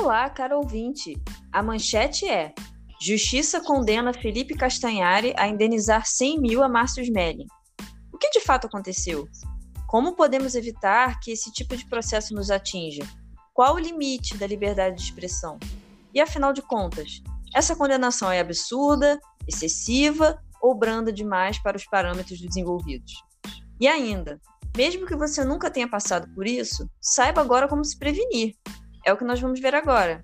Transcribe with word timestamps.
Olá, 0.00 0.30
caro 0.30 0.58
ouvinte. 0.58 1.20
A 1.52 1.60
manchete 1.60 2.24
é: 2.24 2.54
Justiça 3.00 3.60
condena 3.60 4.14
Felipe 4.14 4.54
Castanhari 4.54 5.34
a 5.36 5.48
indenizar 5.48 6.06
100 6.06 6.40
mil 6.40 6.62
a 6.62 6.68
Márcio 6.68 7.02
Smelling. 7.02 7.48
O 8.12 8.16
que 8.16 8.30
de 8.30 8.40
fato 8.40 8.68
aconteceu? 8.68 9.28
Como 9.88 10.14
podemos 10.14 10.54
evitar 10.54 11.18
que 11.18 11.32
esse 11.32 11.50
tipo 11.50 11.76
de 11.76 11.84
processo 11.84 12.32
nos 12.32 12.48
atinja? 12.48 13.02
Qual 13.52 13.74
o 13.74 13.78
limite 13.78 14.36
da 14.36 14.46
liberdade 14.46 14.94
de 14.94 15.02
expressão? 15.02 15.58
E 16.14 16.20
afinal 16.20 16.52
de 16.52 16.62
contas, 16.62 17.20
essa 17.52 17.74
condenação 17.74 18.30
é 18.30 18.38
absurda, 18.38 19.18
excessiva 19.48 20.40
ou 20.62 20.76
branda 20.76 21.12
demais 21.12 21.58
para 21.58 21.76
os 21.76 21.84
parâmetros 21.84 22.40
desenvolvidos? 22.40 23.14
E 23.80 23.88
ainda, 23.88 24.40
mesmo 24.76 25.06
que 25.06 25.16
você 25.16 25.44
nunca 25.44 25.68
tenha 25.68 25.88
passado 25.88 26.32
por 26.36 26.46
isso, 26.46 26.88
saiba 27.00 27.40
agora 27.40 27.66
como 27.66 27.84
se 27.84 27.98
prevenir. 27.98 28.54
É 29.08 29.12
o 29.12 29.16
que 29.16 29.24
nós 29.24 29.40
vamos 29.40 29.58
ver 29.58 29.74
agora. 29.74 30.22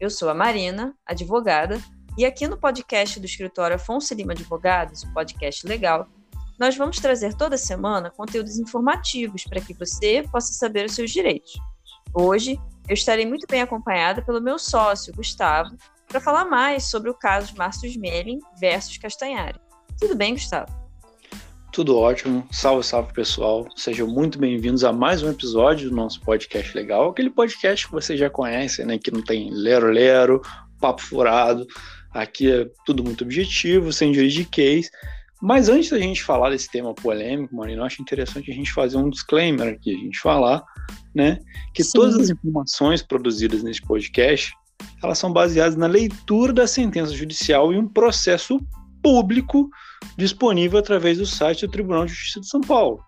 Eu 0.00 0.10
sou 0.10 0.28
a 0.28 0.34
Marina, 0.34 0.92
advogada, 1.06 1.80
e 2.18 2.26
aqui 2.26 2.48
no 2.48 2.58
podcast 2.58 3.20
do 3.20 3.24
escritório 3.24 3.76
Afonso 3.76 4.12
Lima 4.14 4.32
Advogados, 4.32 5.04
o 5.04 5.14
podcast 5.14 5.64
legal, 5.64 6.08
nós 6.58 6.76
vamos 6.76 6.98
trazer 6.98 7.34
toda 7.34 7.56
semana 7.56 8.10
conteúdos 8.10 8.58
informativos 8.58 9.44
para 9.44 9.60
que 9.60 9.72
você 9.74 10.24
possa 10.32 10.52
saber 10.54 10.86
os 10.86 10.96
seus 10.96 11.12
direitos. 11.12 11.52
Hoje, 12.12 12.58
eu 12.88 12.94
estarei 12.94 13.24
muito 13.24 13.46
bem 13.48 13.62
acompanhada 13.62 14.20
pelo 14.20 14.40
meu 14.40 14.58
sócio, 14.58 15.14
Gustavo, 15.14 15.76
para 16.08 16.18
falar 16.18 16.46
mais 16.46 16.90
sobre 16.90 17.08
o 17.08 17.14
caso 17.14 17.52
de 17.52 17.56
Márcio 17.56 17.88
Smelling 17.88 18.40
versus 18.58 18.98
Castanhari. 18.98 19.60
Tudo 20.00 20.16
bem, 20.16 20.34
Gustavo? 20.34 20.85
Tudo 21.76 21.98
ótimo. 21.98 22.48
Salve, 22.50 22.82
salve, 22.86 23.12
pessoal. 23.12 23.68
Sejam 23.76 24.08
muito 24.08 24.38
bem-vindos 24.38 24.82
a 24.82 24.94
mais 24.94 25.22
um 25.22 25.28
episódio 25.28 25.90
do 25.90 25.94
nosso 25.94 26.22
podcast 26.22 26.74
legal. 26.74 27.10
Aquele 27.10 27.28
podcast 27.28 27.84
que 27.84 27.92
vocês 27.92 28.18
já 28.18 28.30
conhecem, 28.30 28.86
né? 28.86 28.98
Que 28.98 29.10
não 29.10 29.20
tem 29.20 29.50
lero-lero, 29.50 30.40
papo 30.80 31.02
furado. 31.02 31.66
Aqui 32.14 32.50
é 32.50 32.66
tudo 32.86 33.04
muito 33.04 33.24
objetivo, 33.24 33.92
sem 33.92 34.14
juridiquês. 34.14 34.90
Mas 35.42 35.68
antes 35.68 35.90
da 35.90 35.98
gente 35.98 36.24
falar 36.24 36.48
desse 36.48 36.70
tema 36.70 36.94
polêmico, 36.94 37.54
Marina, 37.54 37.82
eu 37.82 37.84
acho 37.84 38.00
interessante 38.00 38.50
a 38.50 38.54
gente 38.54 38.72
fazer 38.72 38.96
um 38.96 39.10
disclaimer 39.10 39.74
aqui, 39.74 39.94
a 39.94 39.98
gente 39.98 40.18
falar, 40.18 40.64
né, 41.14 41.38
que 41.74 41.84
Sim. 41.84 41.90
todas 41.92 42.16
as 42.16 42.30
informações 42.30 43.02
produzidas 43.02 43.62
nesse 43.62 43.82
podcast, 43.82 44.50
elas 45.04 45.18
são 45.18 45.30
baseadas 45.30 45.76
na 45.76 45.86
leitura 45.86 46.54
da 46.54 46.66
sentença 46.66 47.12
judicial 47.12 47.70
e 47.70 47.76
um 47.76 47.86
processo 47.86 48.58
público 49.02 49.68
disponível 50.16 50.78
através 50.78 51.18
do 51.18 51.26
site 51.26 51.66
do 51.66 51.72
Tribunal 51.72 52.06
de 52.06 52.12
Justiça 52.12 52.40
de 52.40 52.48
São 52.48 52.60
Paulo. 52.60 53.00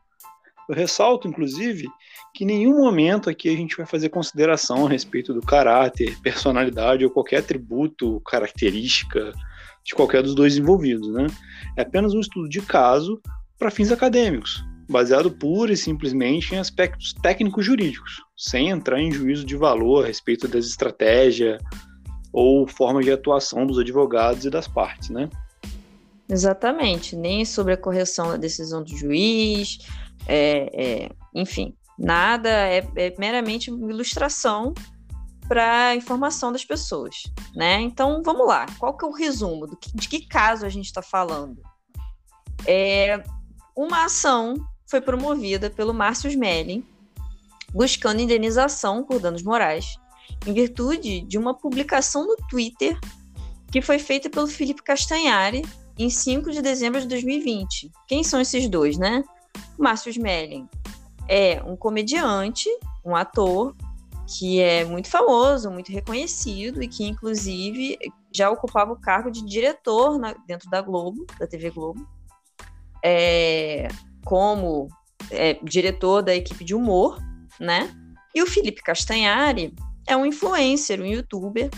Eu 0.68 0.74
ressalto, 0.74 1.26
inclusive, 1.26 1.88
que 2.34 2.44
em 2.44 2.46
nenhum 2.46 2.76
momento 2.76 3.30
aqui 3.30 3.48
a 3.48 3.56
gente 3.56 3.76
vai 3.76 3.86
fazer 3.86 4.10
consideração 4.10 4.86
a 4.86 4.90
respeito 4.90 5.32
do 5.32 5.40
caráter, 5.40 6.16
personalidade 6.20 7.04
ou 7.04 7.10
qualquer 7.10 7.38
atributo, 7.38 8.20
característica 8.20 9.32
de 9.84 9.94
qualquer 9.94 10.22
dos 10.22 10.34
dois 10.34 10.56
envolvidos, 10.56 11.08
né? 11.08 11.26
É 11.76 11.82
apenas 11.82 12.12
um 12.12 12.20
estudo 12.20 12.48
de 12.48 12.60
caso 12.60 13.20
para 13.58 13.70
fins 13.70 13.90
acadêmicos, 13.90 14.62
baseado 14.88 15.30
pura 15.30 15.72
e 15.72 15.76
simplesmente 15.76 16.54
em 16.54 16.58
aspectos 16.58 17.14
técnicos 17.14 17.64
jurídicos, 17.64 18.22
sem 18.36 18.68
entrar 18.68 19.00
em 19.00 19.10
juízo 19.10 19.46
de 19.46 19.56
valor 19.56 20.04
a 20.04 20.08
respeito 20.08 20.46
das 20.46 20.66
estratégias 20.66 21.60
ou 22.30 22.68
forma 22.68 23.02
de 23.02 23.10
atuação 23.10 23.66
dos 23.66 23.78
advogados 23.78 24.44
e 24.44 24.50
das 24.50 24.68
partes, 24.68 25.08
né? 25.08 25.30
Exatamente, 26.30 27.16
nem 27.16 27.44
sobre 27.44 27.72
a 27.72 27.76
correção 27.76 28.28
da 28.28 28.36
decisão 28.36 28.82
do 28.82 28.94
juiz, 28.96 29.78
é, 30.26 31.06
é, 31.06 31.10
enfim, 31.34 31.74
nada, 31.98 32.50
é, 32.50 32.86
é 32.96 33.14
meramente 33.18 33.70
ilustração 33.70 34.74
para 35.48 35.96
informação 35.96 36.52
das 36.52 36.64
pessoas, 36.64 37.22
né? 37.56 37.80
Então, 37.80 38.22
vamos 38.22 38.46
lá. 38.46 38.66
Qual 38.78 38.94
que 38.94 39.04
é 39.04 39.08
o 39.08 39.12
resumo 39.12 39.66
do 39.66 39.76
que, 39.76 39.90
de 39.96 40.06
que 40.06 40.26
caso 40.26 40.66
a 40.66 40.68
gente 40.68 40.84
está 40.84 41.00
falando? 41.00 41.62
É, 42.66 43.22
uma 43.74 44.04
ação 44.04 44.54
foi 44.86 45.00
promovida 45.00 45.70
pelo 45.70 45.94
Márcio 45.94 46.28
Smelling, 46.28 46.84
buscando 47.72 48.20
indenização 48.20 49.02
por 49.02 49.18
danos 49.18 49.42
morais, 49.42 49.96
em 50.46 50.52
virtude 50.52 51.22
de 51.22 51.38
uma 51.38 51.54
publicação 51.54 52.26
no 52.26 52.36
Twitter 52.48 52.98
que 53.72 53.80
foi 53.80 53.98
feita 53.98 54.28
pelo 54.28 54.46
Felipe 54.46 54.82
Castanhari 54.82 55.62
em 55.98 56.08
5 56.08 56.50
de 56.50 56.62
dezembro 56.62 57.00
de 57.00 57.08
2020. 57.08 57.90
Quem 58.06 58.22
são 58.22 58.40
esses 58.40 58.68
dois, 58.68 58.96
né? 58.96 59.24
Márcio 59.76 60.10
Smelling 60.10 60.68
é 61.28 61.62
um 61.64 61.76
comediante, 61.76 62.68
um 63.04 63.16
ator 63.16 63.74
que 64.26 64.60
é 64.60 64.84
muito 64.84 65.08
famoso, 65.08 65.70
muito 65.70 65.90
reconhecido 65.90 66.82
e 66.82 66.88
que, 66.88 67.06
inclusive, 67.06 67.98
já 68.30 68.50
ocupava 68.50 68.92
o 68.92 69.00
cargo 69.00 69.30
de 69.30 69.44
diretor 69.44 70.18
na, 70.18 70.34
dentro 70.46 70.68
da 70.70 70.82
Globo, 70.82 71.26
da 71.38 71.46
TV 71.46 71.70
Globo, 71.70 72.06
é, 73.02 73.88
como 74.24 74.88
é, 75.30 75.54
diretor 75.62 76.22
da 76.22 76.34
equipe 76.34 76.62
de 76.62 76.74
humor, 76.74 77.18
né? 77.58 77.90
E 78.34 78.42
o 78.42 78.46
Felipe 78.46 78.82
Castanhari 78.82 79.74
é 80.06 80.14
um 80.14 80.26
influencer, 80.26 81.00
um 81.00 81.06
youtuber, 81.06 81.70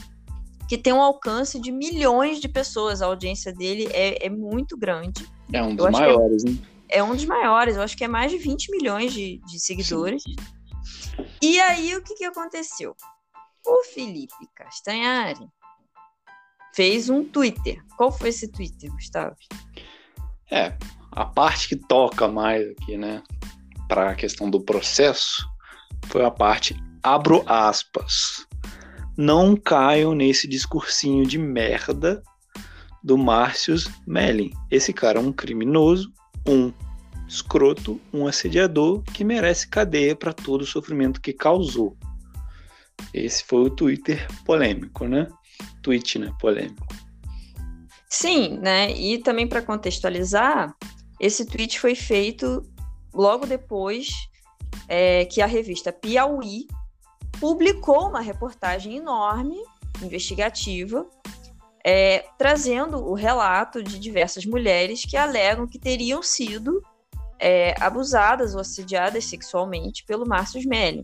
que 0.70 0.78
tem 0.78 0.92
um 0.92 1.02
alcance 1.02 1.58
de 1.58 1.72
milhões 1.72 2.40
de 2.40 2.46
pessoas. 2.48 3.02
A 3.02 3.06
audiência 3.06 3.52
dele 3.52 3.88
é, 3.90 4.26
é 4.26 4.30
muito 4.30 4.76
grande. 4.76 5.28
É 5.52 5.60
um 5.60 5.74
dos 5.74 5.86
é 5.86 5.90
maiores, 5.90 6.44
é, 6.44 6.48
né? 6.48 6.58
É 6.88 7.02
um 7.02 7.12
dos 7.12 7.24
maiores, 7.24 7.74
eu 7.74 7.82
acho 7.82 7.96
que 7.96 8.04
é 8.04 8.08
mais 8.08 8.30
de 8.30 8.38
20 8.38 8.70
milhões 8.70 9.12
de, 9.12 9.38
de 9.38 9.58
seguidores. 9.58 10.22
Sim. 10.22 10.36
E 11.42 11.60
aí, 11.60 11.96
o 11.96 12.02
que, 12.04 12.14
que 12.14 12.24
aconteceu? 12.24 12.94
O 13.66 13.82
Felipe 13.82 14.46
Castanhari 14.54 15.44
fez 16.72 17.10
um 17.10 17.24
Twitter. 17.24 17.84
Qual 17.96 18.12
foi 18.12 18.28
esse 18.28 18.46
Twitter, 18.46 18.92
Gustavo? 18.92 19.34
É, 20.52 20.78
a 21.10 21.24
parte 21.24 21.68
que 21.68 21.74
toca 21.74 22.28
mais 22.28 22.70
aqui, 22.70 22.96
né, 22.96 23.24
para 23.88 24.10
a 24.10 24.14
questão 24.14 24.48
do 24.48 24.60
processo, 24.60 25.44
foi 26.06 26.24
a 26.24 26.30
parte, 26.30 26.76
abro 27.02 27.42
aspas, 27.44 28.46
não 29.20 29.54
caiam 29.54 30.14
nesse 30.14 30.48
discursinho 30.48 31.26
de 31.26 31.36
merda 31.36 32.22
do 33.04 33.18
Márcio 33.18 33.76
Melling. 34.06 34.50
Esse 34.70 34.94
cara 34.94 35.18
é 35.18 35.22
um 35.22 35.30
criminoso, 35.30 36.10
um 36.48 36.72
escroto, 37.28 38.00
um 38.14 38.26
assediador 38.26 39.02
que 39.02 39.22
merece 39.22 39.68
cadeia 39.68 40.16
para 40.16 40.32
todo 40.32 40.62
o 40.62 40.66
sofrimento 40.66 41.20
que 41.20 41.34
causou. 41.34 41.94
Esse 43.12 43.44
foi 43.44 43.64
o 43.64 43.70
Twitter 43.70 44.26
polêmico, 44.46 45.06
né? 45.06 45.28
Tweet, 45.82 46.18
né? 46.18 46.32
Polêmico. 46.40 46.86
Sim, 48.08 48.58
né? 48.58 48.90
E 48.96 49.18
também 49.18 49.46
para 49.46 49.60
contextualizar, 49.60 50.74
esse 51.20 51.44
tweet 51.44 51.78
foi 51.78 51.94
feito 51.94 52.62
logo 53.12 53.44
depois 53.44 54.08
é, 54.88 55.26
que 55.26 55.42
a 55.42 55.46
revista 55.46 55.92
Piauí 55.92 56.66
publicou 57.40 58.08
uma 58.08 58.20
reportagem 58.20 58.96
enorme, 58.96 59.56
investigativa, 60.02 61.06
é, 61.84 62.24
trazendo 62.36 62.98
o 62.98 63.14
relato 63.14 63.82
de 63.82 63.98
diversas 63.98 64.44
mulheres 64.44 65.04
que 65.04 65.16
alegam 65.16 65.66
que 65.66 65.78
teriam 65.78 66.22
sido 66.22 66.82
é, 67.38 67.74
abusadas 67.80 68.54
ou 68.54 68.60
assediadas 68.60 69.24
sexualmente 69.24 70.04
pelo 70.04 70.28
Márcio 70.28 70.60
Smelly, 70.60 71.02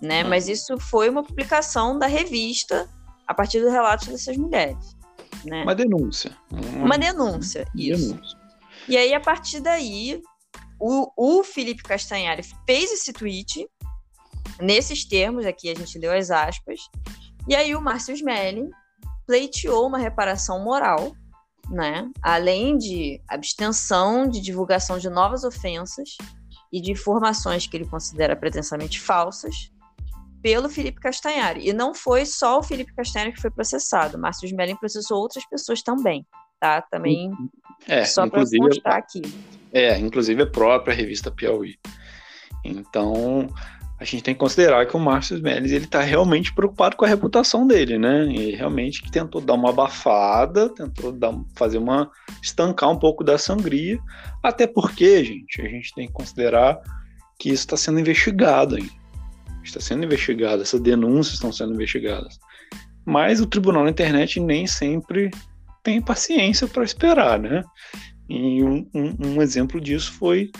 né? 0.00 0.22
Uhum. 0.22 0.30
Mas 0.30 0.48
isso 0.48 0.78
foi 0.78 1.08
uma 1.08 1.24
publicação 1.24 1.98
da 1.98 2.06
revista 2.06 2.88
a 3.26 3.34
partir 3.34 3.60
do 3.60 3.68
relato 3.68 4.06
dessas 4.06 4.36
mulheres. 4.36 4.96
Né? 5.44 5.64
Uma 5.64 5.74
denúncia. 5.74 6.36
Uma, 6.50 6.84
uma 6.84 6.98
denúncia, 6.98 7.66
isso. 7.74 8.14
Denúncia. 8.14 8.38
E 8.88 8.96
aí, 8.96 9.12
a 9.14 9.20
partir 9.20 9.60
daí, 9.60 10.22
o, 10.78 11.10
o 11.16 11.44
Felipe 11.44 11.82
Castanhari 11.82 12.42
fez 12.66 12.92
esse 12.92 13.12
tweet, 13.12 13.68
nesses 14.60 15.04
termos, 15.04 15.46
aqui 15.46 15.70
a 15.70 15.74
gente 15.74 15.98
leu 15.98 16.12
as 16.12 16.30
aspas, 16.30 16.80
e 17.48 17.54
aí 17.54 17.74
o 17.74 17.80
Márcio 17.80 18.14
Smelling 18.14 18.70
pleiteou 19.26 19.86
uma 19.86 19.98
reparação 19.98 20.62
moral 20.62 21.12
né? 21.70 22.10
Além 22.22 22.76
de 22.76 23.20
abstenção 23.28 24.28
de 24.28 24.40
divulgação 24.40 24.98
de 24.98 25.08
novas 25.08 25.44
ofensas 25.44 26.16
e 26.72 26.80
de 26.80 26.92
informações 26.92 27.66
que 27.66 27.76
ele 27.76 27.86
considera 27.86 28.36
pretensamente 28.36 29.00
falsas 29.00 29.70
pelo 30.42 30.68
Felipe 30.68 31.00
Castanhari. 31.00 31.68
E 31.68 31.72
não 31.72 31.94
foi 31.94 32.26
só 32.26 32.58
o 32.58 32.62
Felipe 32.62 32.94
Castanhari 32.94 33.32
que 33.32 33.40
foi 33.40 33.50
processado, 33.50 34.18
Márcio 34.18 34.46
Smelling 34.46 34.76
processou 34.76 35.18
outras 35.18 35.44
pessoas 35.46 35.82
também, 35.82 36.26
tá? 36.58 36.82
Também 36.82 37.30
é, 37.86 38.04
só 38.04 38.28
para 38.28 38.42
constar 38.44 38.96
aqui. 38.96 39.22
É, 39.72 39.98
inclusive 39.98 40.42
a 40.42 40.46
própria 40.46 40.94
revista 40.94 41.30
Piauí. 41.30 41.78
Então, 42.64 43.48
a 44.02 44.04
gente 44.04 44.24
tem 44.24 44.34
que 44.34 44.40
considerar 44.40 44.84
que 44.84 44.96
o 44.96 45.00
Márcio 45.00 45.40
Melis 45.40 45.70
ele 45.70 45.84
está 45.84 46.00
realmente 46.00 46.52
preocupado 46.52 46.96
com 46.96 47.04
a 47.04 47.08
reputação 47.08 47.64
dele, 47.64 47.98
né? 47.98 48.26
E 48.26 48.50
realmente 48.50 49.08
tentou 49.12 49.40
dar 49.40 49.54
uma 49.54 49.70
abafada, 49.70 50.68
tentou 50.68 51.12
dar, 51.12 51.32
fazer 51.54 51.78
uma 51.78 52.10
estancar 52.42 52.90
um 52.90 52.98
pouco 52.98 53.22
da 53.22 53.38
sangria, 53.38 54.00
até 54.42 54.66
porque, 54.66 55.22
gente, 55.24 55.62
a 55.62 55.68
gente 55.68 55.94
tem 55.94 56.08
que 56.08 56.12
considerar 56.12 56.80
que 57.38 57.50
isso 57.50 57.62
está 57.62 57.76
sendo 57.76 58.00
investigado? 58.00 58.76
Está 59.62 59.78
sendo 59.78 60.04
investigado, 60.04 60.62
essas 60.62 60.80
denúncias 60.80 61.34
estão 61.34 61.52
sendo 61.52 61.72
investigadas. 61.72 62.40
Mas 63.06 63.40
o 63.40 63.46
tribunal 63.46 63.84
na 63.84 63.90
internet 63.90 64.40
nem 64.40 64.66
sempre 64.66 65.30
tem 65.84 66.02
paciência 66.02 66.66
para 66.66 66.82
esperar, 66.82 67.38
né? 67.38 67.62
E 68.28 68.64
um, 68.64 68.84
um, 68.92 69.16
um, 69.28 69.42
exemplo 69.42 69.80
disso 69.80 70.12
foi 70.12 70.50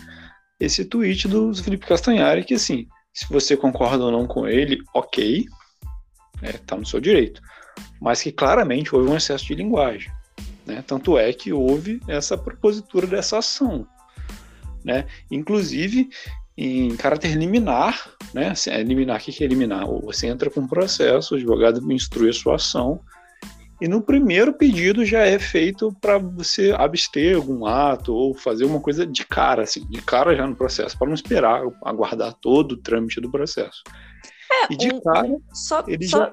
esse 0.60 0.84
tweet 0.84 1.26
do 1.26 1.52
Felipe 1.56 1.86
Castanhari, 1.86 2.44
que 2.44 2.54
assim, 2.54 2.86
se 3.12 3.26
você 3.28 3.56
concorda 3.56 4.04
ou 4.04 4.10
não 4.10 4.26
com 4.26 4.46
ele, 4.46 4.78
ok, 4.94 5.46
é, 6.40 6.52
tá 6.52 6.76
no 6.76 6.86
seu 6.86 7.00
direito. 7.00 7.40
Mas 8.00 8.22
que 8.22 8.32
claramente 8.32 8.94
houve 8.94 9.10
um 9.10 9.16
excesso 9.16 9.46
de 9.46 9.54
linguagem. 9.54 10.10
Né? 10.66 10.82
Tanto 10.86 11.18
é 11.18 11.32
que 11.32 11.52
houve 11.52 12.00
essa 12.08 12.36
propositura 12.36 13.06
dessa 13.06 13.38
ação. 13.38 13.86
Né? 14.84 15.06
Inclusive, 15.30 16.08
em 16.56 16.94
caráter 16.96 17.34
liminar, 17.34 18.10
né? 18.34 18.52
É 18.68 18.82
liminar, 18.82 19.20
o 19.20 19.22
que 19.22 19.42
é 19.42 19.46
eliminar? 19.46 19.86
Você 19.86 20.26
entra 20.26 20.50
com 20.50 20.60
um 20.60 20.68
processo, 20.68 21.34
o 21.34 21.36
advogado 21.36 21.92
instrui 21.92 22.30
a 22.30 22.32
sua 22.32 22.56
ação, 22.56 23.00
e 23.82 23.88
no 23.88 24.00
primeiro 24.00 24.52
pedido 24.52 25.04
já 25.04 25.26
é 25.26 25.40
feito 25.40 25.92
para 26.00 26.16
você 26.16 26.72
abster 26.78 27.34
algum 27.34 27.66
ato 27.66 28.14
ou 28.14 28.32
fazer 28.32 28.64
uma 28.64 28.78
coisa 28.78 29.04
de 29.04 29.26
cara, 29.26 29.64
assim, 29.64 29.84
de 29.88 30.00
cara 30.00 30.36
já 30.36 30.46
no 30.46 30.54
processo, 30.54 30.96
para 30.96 31.08
não 31.08 31.14
esperar 31.14 31.64
aguardar 31.84 32.32
todo 32.34 32.72
o 32.72 32.76
trâmite 32.76 33.20
do 33.20 33.28
processo. 33.28 33.82
É, 34.52 34.72
e 34.72 34.76
de 34.76 34.94
um, 34.94 35.00
cara, 35.00 35.36
só, 35.52 35.82
ele 35.88 36.06
só, 36.06 36.18
já. 36.18 36.32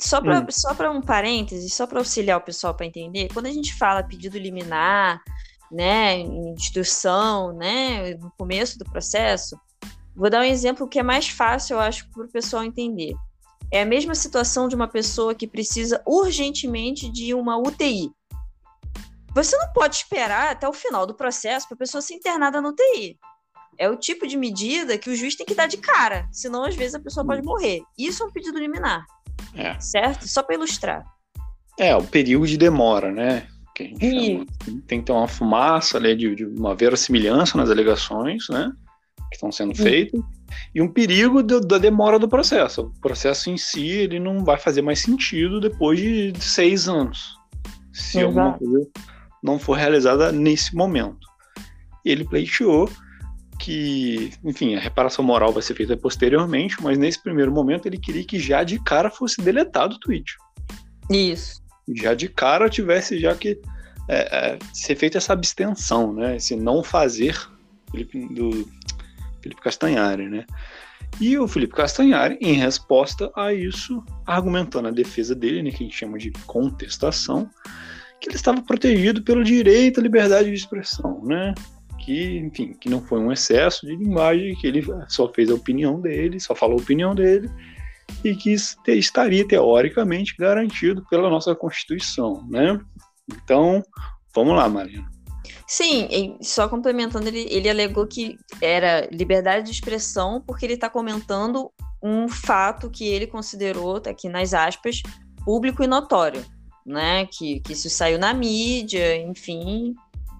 Só 0.00 0.20
para 0.20 0.40
hum. 0.40 0.46
só 0.50 0.90
um 0.90 1.00
parêntese, 1.00 1.70
só 1.70 1.86
para 1.86 2.00
auxiliar 2.00 2.38
o 2.38 2.44
pessoal 2.44 2.74
para 2.74 2.86
entender, 2.86 3.28
quando 3.32 3.46
a 3.46 3.52
gente 3.52 3.72
fala 3.74 4.02
pedido 4.02 4.36
liminar, 4.36 5.22
né, 5.70 6.18
instrução, 6.18 7.56
né, 7.56 8.14
no 8.14 8.32
começo 8.36 8.80
do 8.80 8.84
processo, 8.84 9.56
vou 10.12 10.28
dar 10.28 10.40
um 10.40 10.44
exemplo 10.44 10.88
que 10.88 10.98
é 10.98 11.04
mais 11.04 11.28
fácil, 11.28 11.74
eu 11.74 11.80
acho, 11.80 12.10
para 12.10 12.24
o 12.24 12.28
pessoal 12.28 12.64
entender. 12.64 13.14
É 13.72 13.82
a 13.82 13.86
mesma 13.86 14.14
situação 14.14 14.68
de 14.68 14.74
uma 14.74 14.88
pessoa 14.88 15.34
que 15.34 15.46
precisa 15.46 16.02
urgentemente 16.06 17.10
de 17.10 17.34
uma 17.34 17.56
UTI. 17.56 18.10
Você 19.34 19.56
não 19.56 19.72
pode 19.72 19.96
esperar 19.96 20.52
até 20.52 20.68
o 20.68 20.72
final 20.72 21.06
do 21.06 21.14
processo 21.14 21.66
para 21.66 21.74
a 21.74 21.78
pessoa 21.78 22.00
ser 22.00 22.14
internada 22.14 22.60
na 22.60 22.68
UTI. 22.68 23.18
É 23.76 23.88
o 23.88 23.96
tipo 23.96 24.26
de 24.26 24.36
medida 24.36 24.96
que 24.96 25.10
o 25.10 25.16
juiz 25.16 25.34
tem 25.34 25.44
que 25.44 25.54
dar 25.54 25.66
de 25.66 25.76
cara, 25.76 26.28
senão 26.30 26.64
às 26.64 26.76
vezes 26.76 26.94
a 26.94 27.00
pessoa 27.00 27.26
pode 27.26 27.42
morrer. 27.42 27.82
Isso 27.98 28.22
é 28.22 28.26
um 28.26 28.30
pedido 28.30 28.58
liminar. 28.58 29.04
É. 29.54 29.78
Certo? 29.80 30.28
Só 30.28 30.42
para 30.42 30.54
ilustrar. 30.54 31.04
É, 31.76 31.96
o 31.96 32.04
período 32.04 32.46
de 32.46 32.56
demora, 32.56 33.10
né? 33.10 33.48
que 33.74 33.82
a 33.82 33.86
gente 33.86 34.06
e... 34.06 34.32
chama. 34.32 34.46
Tem 34.86 35.00
que 35.00 35.06
ter 35.06 35.12
uma 35.12 35.28
fumaça 35.28 35.98
ali 35.98 36.14
de, 36.16 36.34
de 36.34 36.44
uma 36.44 36.74
verossimilhança 36.74 37.58
nas 37.58 37.70
alegações, 37.70 38.48
né? 38.48 38.72
Que 39.34 39.36
estão 39.36 39.50
sendo 39.50 39.74
feitas. 39.74 40.20
E 40.72 40.80
um 40.80 40.88
perigo 40.88 41.42
do, 41.42 41.60
da 41.60 41.76
demora 41.76 42.18
do 42.18 42.28
processo. 42.28 42.82
O 42.82 43.00
processo 43.00 43.50
em 43.50 43.56
si 43.56 43.88
ele 43.88 44.20
não 44.20 44.44
vai 44.44 44.56
fazer 44.56 44.80
mais 44.80 45.00
sentido 45.00 45.60
depois 45.60 45.98
de, 45.98 46.30
de 46.30 46.44
seis 46.44 46.88
anos. 46.88 47.36
Se 47.92 48.18
Exato. 48.18 48.26
alguma 48.26 48.58
coisa 48.58 48.88
não 49.42 49.58
for 49.58 49.74
realizada 49.74 50.30
nesse 50.30 50.74
momento. 50.74 51.26
Ele 52.04 52.24
pleiteou 52.24 52.88
que, 53.58 54.30
enfim, 54.44 54.74
a 54.74 54.80
reparação 54.80 55.24
moral 55.24 55.52
vai 55.52 55.62
ser 55.62 55.74
feita 55.74 55.96
posteriormente, 55.96 56.76
mas 56.80 56.96
nesse 56.96 57.22
primeiro 57.22 57.52
momento 57.52 57.86
ele 57.86 57.98
queria 57.98 58.24
que 58.24 58.38
já 58.38 58.62
de 58.62 58.78
cara 58.78 59.10
fosse 59.10 59.42
deletado 59.42 59.96
o 59.96 60.00
tweet. 60.00 60.36
Isso 61.10 61.64
já 61.92 62.14
de 62.14 62.28
cara 62.28 62.68
tivesse 62.68 63.18
já 63.18 63.34
que 63.34 63.60
é, 64.08 64.54
é, 64.54 64.58
ser 64.72 64.96
feita 64.96 65.18
essa 65.18 65.32
abstenção, 65.32 66.12
né? 66.12 66.36
Esse 66.36 66.56
não 66.56 66.82
fazer 66.82 67.38
do 68.30 68.68
Felipe 69.44 69.60
Castanhari, 69.60 70.28
né? 70.28 70.46
E 71.20 71.38
o 71.38 71.46
Felipe 71.46 71.74
Castanhari, 71.74 72.36
em 72.40 72.54
resposta 72.54 73.30
a 73.36 73.52
isso, 73.52 74.02
argumentando 74.26 74.88
a 74.88 74.90
defesa 74.90 75.34
dele, 75.34 75.62
né, 75.62 75.70
que 75.70 75.76
a 75.76 75.86
gente 75.86 75.96
chama 75.96 76.18
de 76.18 76.32
contestação, 76.46 77.48
que 78.20 78.28
ele 78.28 78.36
estava 78.36 78.60
protegido 78.62 79.22
pelo 79.22 79.44
direito 79.44 80.00
à 80.00 80.02
liberdade 80.02 80.48
de 80.48 80.54
expressão, 80.54 81.22
né? 81.24 81.54
Que, 82.00 82.38
enfim, 82.38 82.72
que 82.72 82.88
não 82.88 83.00
foi 83.00 83.20
um 83.20 83.30
excesso 83.30 83.86
de 83.86 83.94
linguagem, 83.94 84.56
que 84.56 84.66
ele 84.66 84.84
só 85.08 85.30
fez 85.32 85.50
a 85.50 85.54
opinião 85.54 86.00
dele, 86.00 86.40
só 86.40 86.54
falou 86.54 86.78
a 86.78 86.82
opinião 86.82 87.14
dele, 87.14 87.48
e 88.24 88.34
que 88.34 88.56
estaria 88.88 89.46
teoricamente 89.46 90.34
garantido 90.36 91.04
pela 91.08 91.30
nossa 91.30 91.54
Constituição, 91.54 92.44
né? 92.48 92.80
Então, 93.30 93.82
vamos 94.34 94.56
lá, 94.56 94.68
Marina. 94.68 95.13
Sim, 95.66 96.36
só 96.42 96.68
complementando, 96.68 97.26
ele, 97.28 97.46
ele 97.50 97.70
alegou 97.70 98.06
que 98.06 98.36
era 98.60 99.08
liberdade 99.10 99.66
de 99.66 99.72
expressão 99.72 100.42
porque 100.46 100.66
ele 100.66 100.74
está 100.74 100.90
comentando 100.90 101.70
um 102.02 102.28
fato 102.28 102.90
que 102.90 103.06
ele 103.06 103.26
considerou, 103.26 103.98
tá 103.98 104.10
aqui 104.10 104.28
nas 104.28 104.52
aspas, 104.52 105.00
público 105.42 105.82
e 105.82 105.86
notório, 105.86 106.44
né? 106.84 107.26
Que, 107.26 107.60
que 107.60 107.72
isso 107.72 107.88
saiu 107.88 108.18
na 108.18 108.34
mídia, 108.34 109.16
enfim, 109.16 109.94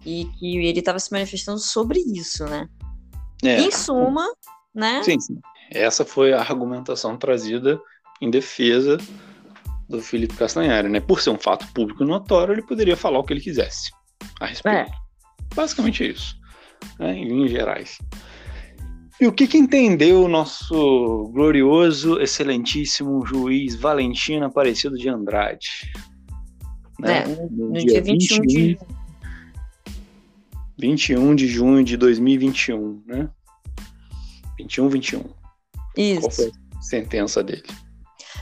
e 0.04 0.26
que 0.38 0.58
ele 0.58 0.78
estava 0.78 0.98
se 0.98 1.10
manifestando 1.10 1.58
sobre 1.58 2.00
isso, 2.00 2.44
né? 2.44 2.68
É. 3.42 3.60
Em 3.62 3.70
suma, 3.70 4.30
né? 4.74 5.02
Sim, 5.02 5.18
sim. 5.18 5.38
Essa 5.70 6.04
foi 6.04 6.34
a 6.34 6.40
argumentação 6.40 7.16
trazida 7.16 7.80
em 8.20 8.30
defesa 8.30 8.98
do 9.88 10.02
Felipe 10.02 10.34
Castanhari, 10.34 10.90
né? 10.90 11.00
Por 11.00 11.22
ser 11.22 11.30
um 11.30 11.38
fato 11.38 11.66
público 11.72 12.04
notório, 12.04 12.52
ele 12.52 12.62
poderia 12.62 12.96
falar 12.96 13.18
o 13.18 13.24
que 13.24 13.32
ele 13.32 13.40
quisesse 13.40 13.90
a 14.38 14.46
respeito. 14.46 14.90
É. 14.90 15.03
Basicamente 15.54 16.04
é 16.04 16.08
isso, 16.08 16.36
né? 16.98 17.16
em 17.16 17.28
linhas 17.28 17.50
gerais. 17.50 17.98
E 19.20 19.26
o 19.26 19.32
que, 19.32 19.46
que 19.46 19.56
entendeu 19.56 20.24
o 20.24 20.28
nosso 20.28 21.30
glorioso, 21.32 22.20
excelentíssimo 22.20 23.24
juiz 23.24 23.76
Valentino 23.76 24.46
Aparecido 24.46 24.96
de 24.96 25.08
Andrade? 25.08 25.92
Né? 26.98 27.22
É, 27.22 27.26
no, 27.26 27.68
no, 27.68 27.72
dia, 27.72 28.02
dia 28.02 28.02
21 28.02 28.40
de... 28.42 28.78
21 30.78 31.34
de 31.34 31.46
junho 31.46 31.84
de 31.84 31.96
2021, 31.96 33.02
né? 33.06 33.30
21, 34.58 34.88
21. 34.88 35.24
Isso. 35.96 36.20
Qual 36.20 36.30
foi 36.30 36.46
a 36.76 36.82
sentença 36.82 37.42
dele? 37.42 37.62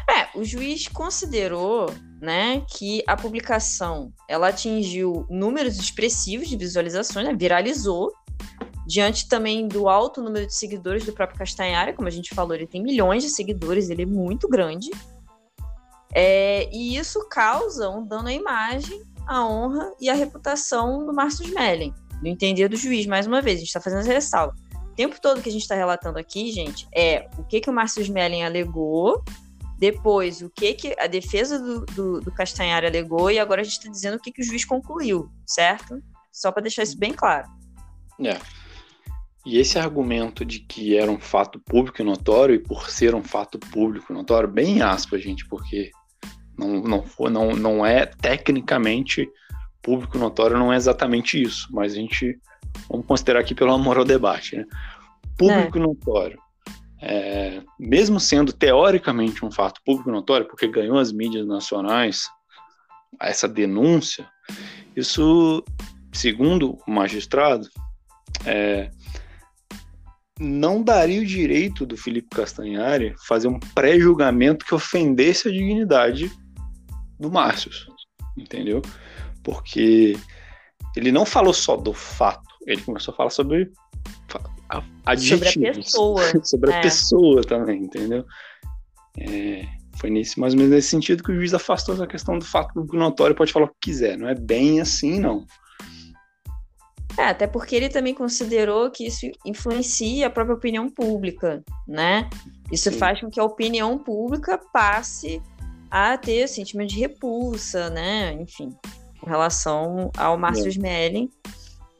É, 0.08 0.38
o 0.38 0.44
juiz 0.44 0.88
considerou, 0.88 1.92
né, 2.20 2.62
que 2.68 3.02
a 3.06 3.16
publicação 3.16 4.12
ela 4.28 4.48
atingiu 4.48 5.26
números 5.30 5.76
expressivos 5.78 6.48
de 6.48 6.56
visualizações, 6.56 7.26
né, 7.26 7.34
viralizou, 7.34 8.12
diante 8.86 9.28
também 9.28 9.68
do 9.68 9.88
alto 9.88 10.22
número 10.22 10.46
de 10.46 10.54
seguidores 10.54 11.04
do 11.04 11.12
próprio 11.12 11.38
Castanhari, 11.38 11.92
como 11.92 12.08
a 12.08 12.10
gente 12.10 12.34
falou, 12.34 12.54
ele 12.54 12.66
tem 12.66 12.82
milhões 12.82 13.22
de 13.22 13.30
seguidores, 13.30 13.90
ele 13.90 14.02
é 14.02 14.06
muito 14.06 14.48
grande. 14.48 14.90
É, 16.14 16.68
e 16.72 16.96
isso 16.96 17.26
causa 17.28 17.88
um 17.88 18.06
dano 18.06 18.28
à 18.28 18.32
imagem, 18.32 19.02
à 19.26 19.46
honra 19.46 19.92
e 20.00 20.10
à 20.10 20.14
reputação 20.14 21.06
do 21.06 21.12
Márcio 21.12 21.46
Smelling, 21.46 21.94
no 22.20 22.28
entender 22.28 22.68
do 22.68 22.76
juiz, 22.76 23.06
mais 23.06 23.26
uma 23.26 23.40
vez, 23.40 23.56
a 23.56 23.58
gente 23.60 23.68
está 23.68 23.80
fazendo 23.80 24.00
essa 24.00 24.12
ressalva. 24.12 24.54
O 24.92 24.94
tempo 24.94 25.18
todo 25.20 25.40
que 25.40 25.48
a 25.48 25.52
gente 25.52 25.62
está 25.62 25.74
relatando 25.74 26.18
aqui, 26.18 26.52
gente, 26.52 26.86
é 26.94 27.28
o 27.38 27.44
que, 27.44 27.60
que 27.60 27.70
o 27.70 27.72
Márcio 27.72 28.02
Smelling 28.02 28.42
alegou, 28.42 29.24
depois 29.82 30.40
o 30.42 30.48
que, 30.48 30.74
que 30.74 30.96
a 30.96 31.08
defesa 31.08 31.58
do, 31.58 31.84
do, 31.86 32.20
do 32.20 32.30
Castanhari 32.30 32.86
alegou, 32.86 33.32
e 33.32 33.40
agora 33.40 33.62
a 33.62 33.64
gente 33.64 33.78
está 33.78 33.90
dizendo 33.90 34.14
o 34.14 34.20
que, 34.20 34.30
que 34.30 34.40
o 34.40 34.44
juiz 34.44 34.64
concluiu, 34.64 35.28
certo? 35.44 36.00
Só 36.30 36.52
para 36.52 36.62
deixar 36.62 36.84
isso 36.84 36.96
bem 36.96 37.12
claro. 37.12 37.48
É. 38.24 38.38
E 39.44 39.58
esse 39.58 39.80
argumento 39.80 40.44
de 40.44 40.60
que 40.60 40.96
era 40.96 41.10
um 41.10 41.18
fato 41.18 41.58
público 41.58 42.00
e 42.00 42.04
notório, 42.04 42.54
e 42.54 42.60
por 42.60 42.88
ser 42.88 43.12
um 43.12 43.24
fato 43.24 43.58
público 43.58 44.12
e 44.12 44.14
notório, 44.14 44.48
bem 44.48 44.80
aspas, 44.82 45.20
gente, 45.20 45.48
porque 45.48 45.90
não, 46.56 46.80
não, 46.80 47.02
for, 47.02 47.28
não, 47.28 47.50
não 47.50 47.84
é 47.84 48.06
tecnicamente 48.06 49.28
público 49.82 50.16
notório, 50.16 50.56
não 50.56 50.72
é 50.72 50.76
exatamente 50.76 51.42
isso, 51.42 51.66
mas 51.72 51.92
a 51.92 51.96
gente 51.96 52.38
vamos 52.88 53.04
considerar 53.04 53.40
aqui 53.40 53.52
pelo 53.52 53.72
amor 53.72 53.98
ao 53.98 54.04
debate, 54.04 54.54
né? 54.58 54.64
Público 55.36 55.76
é. 55.76 55.80
notório. 55.80 56.38
É, 57.04 57.60
mesmo 57.78 58.20
sendo 58.20 58.52
teoricamente 58.52 59.44
um 59.44 59.50
fato 59.50 59.80
público 59.84 60.10
notório, 60.10 60.46
porque 60.46 60.68
ganhou 60.68 60.98
as 60.98 61.10
mídias 61.10 61.44
nacionais 61.44 62.28
essa 63.20 63.48
denúncia, 63.48 64.26
isso, 64.96 65.64
segundo 66.12 66.78
o 66.86 66.90
magistrado, 66.90 67.68
é, 68.46 68.90
não 70.38 70.82
daria 70.82 71.20
o 71.20 71.26
direito 71.26 71.84
do 71.84 71.96
Felipe 71.96 72.28
Castanhari 72.30 73.14
fazer 73.26 73.48
um 73.48 73.58
pré-julgamento 73.58 74.64
que 74.64 74.74
ofendesse 74.74 75.48
a 75.48 75.52
dignidade 75.52 76.30
do 77.18 77.30
Márcio, 77.30 77.70
entendeu? 78.36 78.82
Porque 79.42 80.16
ele 80.96 81.12
não 81.12 81.24
falou 81.24 81.52
só 81.52 81.76
do 81.76 81.92
fato, 81.92 82.48
ele 82.66 82.82
começou 82.82 83.12
a 83.12 83.16
falar 83.16 83.30
sobre 83.30 83.70
adjetivos. 85.04 85.52
Sobre 85.52 85.68
a 85.68 85.74
pessoa. 85.74 86.22
sobre 86.44 86.72
a 86.72 86.76
é. 86.76 86.80
pessoa 86.82 87.42
também, 87.42 87.82
entendeu? 87.82 88.24
É, 89.18 89.66
foi 89.98 90.10
nesse, 90.10 90.38
mais 90.40 90.54
ou 90.54 90.58
menos 90.58 90.74
nesse 90.74 90.88
sentido 90.88 91.22
que 91.22 91.32
o 91.32 91.34
juiz 91.34 91.52
afastou 91.54 91.94
essa 91.94 92.06
questão 92.06 92.38
do 92.38 92.44
fato 92.44 92.82
do 92.82 92.96
notório 92.96 93.36
pode 93.36 93.52
falar 93.52 93.66
o 93.66 93.68
que 93.68 93.90
quiser. 93.90 94.16
Não 94.16 94.28
é 94.28 94.34
bem 94.34 94.80
assim, 94.80 95.20
não. 95.20 95.46
É, 97.18 97.26
até 97.26 97.46
porque 97.46 97.76
ele 97.76 97.88
também 97.88 98.14
considerou 98.14 98.90
que 98.90 99.06
isso 99.06 99.30
influencia 99.44 100.26
a 100.26 100.30
própria 100.30 100.54
opinião 100.56 100.88
pública, 100.88 101.62
né? 101.86 102.28
Isso 102.70 102.90
Sim. 102.90 102.98
faz 102.98 103.20
com 103.20 103.30
que 103.30 103.38
a 103.38 103.44
opinião 103.44 103.98
pública 103.98 104.58
passe 104.72 105.42
a 105.90 106.16
ter 106.16 106.48
sentimento 106.48 106.88
de 106.88 107.00
repulsa, 107.00 107.90
né? 107.90 108.32
Enfim, 108.32 108.74
com 109.20 109.26
relação 109.28 110.10
ao 110.16 110.38
Márcio 110.38 110.66
é. 110.66 110.70
Smelling. 110.70 111.30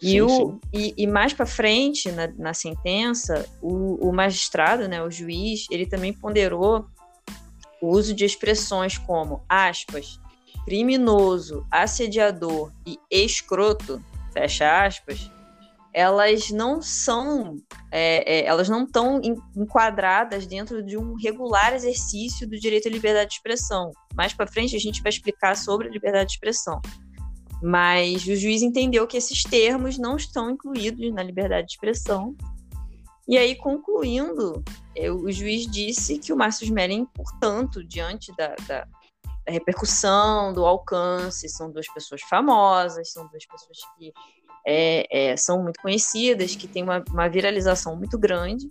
E, 0.02 0.10
sim, 0.10 0.20
o, 0.20 0.28
sim. 0.28 0.60
E, 0.72 0.94
e, 0.98 1.06
mais 1.06 1.32
para 1.32 1.46
frente, 1.46 2.10
na, 2.10 2.26
na 2.36 2.52
sentença, 2.52 3.48
o, 3.62 4.08
o, 4.08 4.12
magistrado, 4.12 4.88
né, 4.88 5.00
o 5.00 5.10
juiz, 5.10 5.66
ele 5.70 5.86
também 5.86 6.12
ponderou 6.12 6.86
o 7.80 7.88
uso 7.88 8.12
de 8.12 8.24
expressões 8.24 8.98
como, 8.98 9.44
aspas, 9.48 10.20
criminoso, 10.64 11.64
assediador 11.70 12.72
e 12.84 12.98
escroto, 13.10 14.02
fecha 14.32 14.84
aspas, 14.84 15.30
elas 15.94 16.50
não 16.50 16.80
são, 16.80 17.56
é, 17.90 18.40
é, 18.40 18.46
elas 18.46 18.68
não 18.68 18.84
estão 18.84 19.20
enquadradas 19.54 20.46
dentro 20.46 20.82
de 20.82 20.96
um 20.96 21.14
regular 21.14 21.74
exercício 21.74 22.48
do 22.48 22.58
direito 22.58 22.88
à 22.88 22.90
liberdade 22.90 23.30
de 23.30 23.36
expressão. 23.36 23.92
Mais 24.14 24.32
para 24.32 24.46
frente 24.46 24.74
a 24.74 24.80
gente 24.80 25.02
vai 25.02 25.10
explicar 25.10 25.54
sobre 25.56 25.88
a 25.88 25.90
liberdade 25.90 26.28
de 26.28 26.32
expressão. 26.32 26.80
Mas 27.62 28.26
o 28.26 28.34
juiz 28.34 28.60
entendeu 28.60 29.06
que 29.06 29.16
esses 29.16 29.44
termos 29.44 29.96
não 29.96 30.16
estão 30.16 30.50
incluídos 30.50 31.12
na 31.12 31.22
liberdade 31.22 31.68
de 31.68 31.74
expressão. 31.74 32.34
E 33.28 33.38
aí, 33.38 33.54
concluindo, 33.54 34.64
o 35.22 35.30
juiz 35.30 35.70
disse 35.70 36.18
que 36.18 36.32
o 36.32 36.36
Márcio 36.36 36.64
Smelling, 36.64 37.06
portanto, 37.14 37.84
diante 37.84 38.34
da, 38.36 38.48
da, 38.66 38.84
da 39.46 39.52
repercussão, 39.52 40.52
do 40.52 40.66
alcance, 40.66 41.48
são 41.48 41.70
duas 41.70 41.86
pessoas 41.94 42.20
famosas, 42.22 43.12
são 43.12 43.28
duas 43.28 43.46
pessoas 43.46 43.78
que 43.96 44.12
é, 44.66 45.30
é, 45.30 45.36
são 45.36 45.62
muito 45.62 45.80
conhecidas, 45.80 46.56
que 46.56 46.68
têm 46.68 46.82
uma, 46.82 47.02
uma, 47.10 47.28
viralização 47.28 47.96
muito 47.96 48.18
grande. 48.18 48.68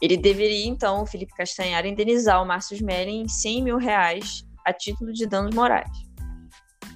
Ele 0.00 0.16
deveria, 0.16 0.66
então, 0.66 1.02
o 1.02 1.06
Felipe 1.06 1.34
Castanhar, 1.34 1.84
indenizar 1.84 2.42
o 2.42 2.46
Márcio 2.46 2.74
Smelling 2.74 3.22
em 3.22 3.28
100 3.28 3.62
mil 3.62 3.76
reais 3.76 4.44
a 4.64 4.72
título 4.72 5.12
de 5.12 5.26
danos 5.26 5.54
morais. 5.54 6.09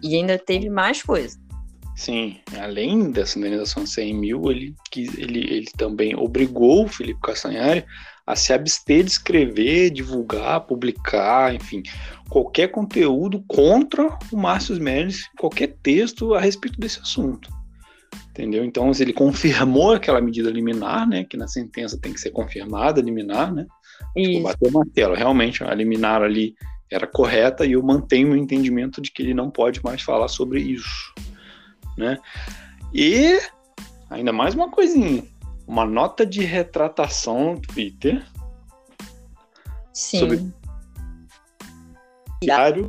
E 0.04 0.16
ainda 0.16 0.38
teve 0.38 0.68
mais 0.68 1.02
coisa. 1.02 1.38
Sim, 1.96 2.36
além 2.60 3.10
dessa 3.10 3.38
indenização 3.38 3.84
de 3.84 3.90
100 3.90 4.14
mil, 4.14 4.50
ele, 4.50 4.74
ele, 5.16 5.38
ele 5.38 5.66
também 5.78 6.14
obrigou 6.14 6.84
o 6.84 6.88
Felipe 6.88 7.20
Castanhari 7.22 7.84
a 8.26 8.36
se 8.36 8.52
abster 8.52 9.02
de 9.02 9.10
escrever, 9.10 9.90
divulgar, 9.90 10.60
publicar, 10.62 11.54
enfim, 11.54 11.82
qualquer 12.28 12.68
conteúdo 12.68 13.42
contra 13.46 14.18
o 14.30 14.36
Márcio 14.36 14.78
Meirelles, 14.80 15.28
qualquer 15.38 15.76
texto 15.82 16.34
a 16.34 16.40
respeito 16.40 16.78
desse 16.78 17.00
assunto. 17.00 17.48
Entendeu? 18.30 18.64
Então, 18.64 18.90
ele 18.98 19.12
confirmou 19.12 19.92
aquela 19.92 20.20
medida 20.20 20.50
liminar, 20.50 21.08
né, 21.08 21.24
que 21.24 21.36
na 21.36 21.46
sentença 21.46 21.98
tem 21.98 22.12
que 22.12 22.20
ser 22.20 22.30
confirmada, 22.30 23.00
liminar, 23.00 23.54
né? 23.54 23.66
Tipo, 24.16 24.42
bateu 24.42 24.68
o 24.68 24.72
martelo. 24.72 25.14
Realmente, 25.14 25.62
a 25.62 25.72
liminar 25.72 26.22
ali 26.22 26.54
era 26.94 27.06
correta 27.08 27.66
e 27.66 27.72
eu 27.72 27.82
mantenho 27.82 28.32
o 28.32 28.36
entendimento 28.36 29.02
de 29.02 29.10
que 29.10 29.20
ele 29.20 29.34
não 29.34 29.50
pode 29.50 29.82
mais 29.82 30.00
falar 30.00 30.28
sobre 30.28 30.60
isso, 30.60 31.12
né? 31.98 32.18
E 32.92 33.40
ainda 34.08 34.32
mais 34.32 34.54
uma 34.54 34.70
coisinha, 34.70 35.24
uma 35.66 35.84
nota 35.84 36.24
de 36.24 36.44
retratação 36.44 37.54
no 37.54 37.60
Twitter 37.60 38.24
Sim. 39.92 40.20
sobre 40.20 40.46
diário 42.40 42.88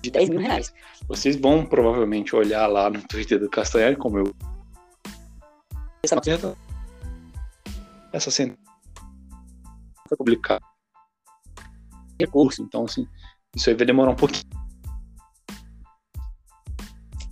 de 0.00 0.10
10 0.10 0.30
mil 0.30 0.40
reais. 0.40 0.72
Vocês 1.06 1.36
vão 1.36 1.66
provavelmente 1.66 2.34
olhar 2.34 2.66
lá 2.66 2.88
no 2.88 3.02
Twitter 3.06 3.38
do 3.38 3.50
Castanhari, 3.50 3.96
como 3.96 4.18
eu. 4.18 4.34
Essa 6.02 6.14
nota 6.14 6.56
essa 8.12 8.30
sentença 8.30 8.58
foi 10.08 10.16
publicada 10.16 10.75
recurso, 12.18 12.62
então 12.62 12.84
assim, 12.84 13.06
isso 13.54 13.68
aí 13.68 13.76
vai 13.76 13.86
demorar 13.86 14.10
um 14.10 14.16
pouquinho. 14.16 14.44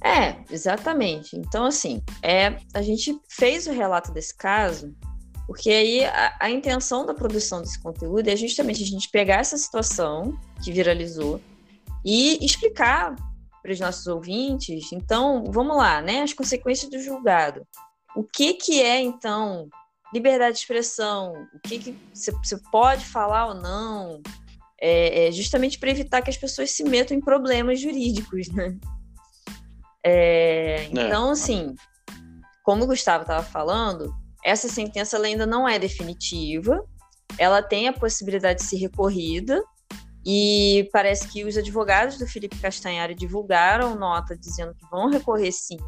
É, 0.04 0.36
exatamente. 0.50 1.34
Então, 1.34 1.64
assim, 1.64 2.02
é, 2.22 2.58
a 2.74 2.82
gente 2.82 3.18
fez 3.26 3.66
o 3.66 3.72
relato 3.72 4.12
desse 4.12 4.36
caso, 4.36 4.94
porque 5.46 5.70
aí 5.70 6.04
a, 6.04 6.36
a 6.40 6.50
intenção 6.50 7.06
da 7.06 7.14
produção 7.14 7.62
desse 7.62 7.80
conteúdo 7.80 8.28
é 8.28 8.36
justamente 8.36 8.82
a 8.82 8.86
gente 8.86 9.08
pegar 9.10 9.36
essa 9.36 9.56
situação 9.56 10.38
que 10.62 10.70
viralizou 10.70 11.40
e 12.04 12.44
explicar 12.44 13.16
para 13.62 13.72
os 13.72 13.80
nossos 13.80 14.06
ouvintes. 14.06 14.92
Então, 14.92 15.44
vamos 15.50 15.74
lá, 15.74 16.02
né? 16.02 16.20
As 16.20 16.34
consequências 16.34 16.90
do 16.90 17.00
julgado. 17.00 17.66
O 18.14 18.22
que, 18.22 18.52
que 18.54 18.82
é, 18.82 19.00
então, 19.00 19.68
liberdade 20.12 20.56
de 20.56 20.60
expressão? 20.60 21.32
O 21.54 21.60
que, 21.60 21.78
que 21.78 21.98
você 22.12 22.58
pode 22.70 23.06
falar 23.06 23.46
ou 23.46 23.54
não? 23.54 24.22
É, 24.80 25.28
é 25.28 25.32
justamente 25.32 25.78
para 25.78 25.90
evitar 25.90 26.22
que 26.22 26.30
as 26.30 26.36
pessoas 26.36 26.70
se 26.70 26.84
metam 26.84 27.16
em 27.16 27.20
problemas 27.20 27.80
jurídicos, 27.80 28.48
né? 28.48 28.76
É, 30.04 30.76
é. 30.76 30.88
então, 30.90 31.30
assim, 31.30 31.74
como 32.62 32.84
o 32.84 32.86
Gustavo 32.86 33.22
estava 33.22 33.42
falando, 33.42 34.12
essa 34.44 34.68
sentença 34.68 35.18
ainda 35.18 35.46
não 35.46 35.68
é 35.68 35.78
definitiva, 35.78 36.84
ela 37.38 37.62
tem 37.62 37.88
a 37.88 37.92
possibilidade 37.92 38.60
de 38.60 38.66
ser 38.66 38.76
recorrida, 38.76 39.62
e 40.26 40.88
parece 40.90 41.28
que 41.28 41.44
os 41.44 41.56
advogados 41.56 42.18
do 42.18 42.26
Felipe 42.26 42.58
Castanhari 42.58 43.14
divulgaram 43.14 43.94
nota 43.94 44.36
dizendo 44.36 44.74
que 44.74 44.86
vão 44.90 45.10
recorrer 45.10 45.52
sim, 45.52 45.78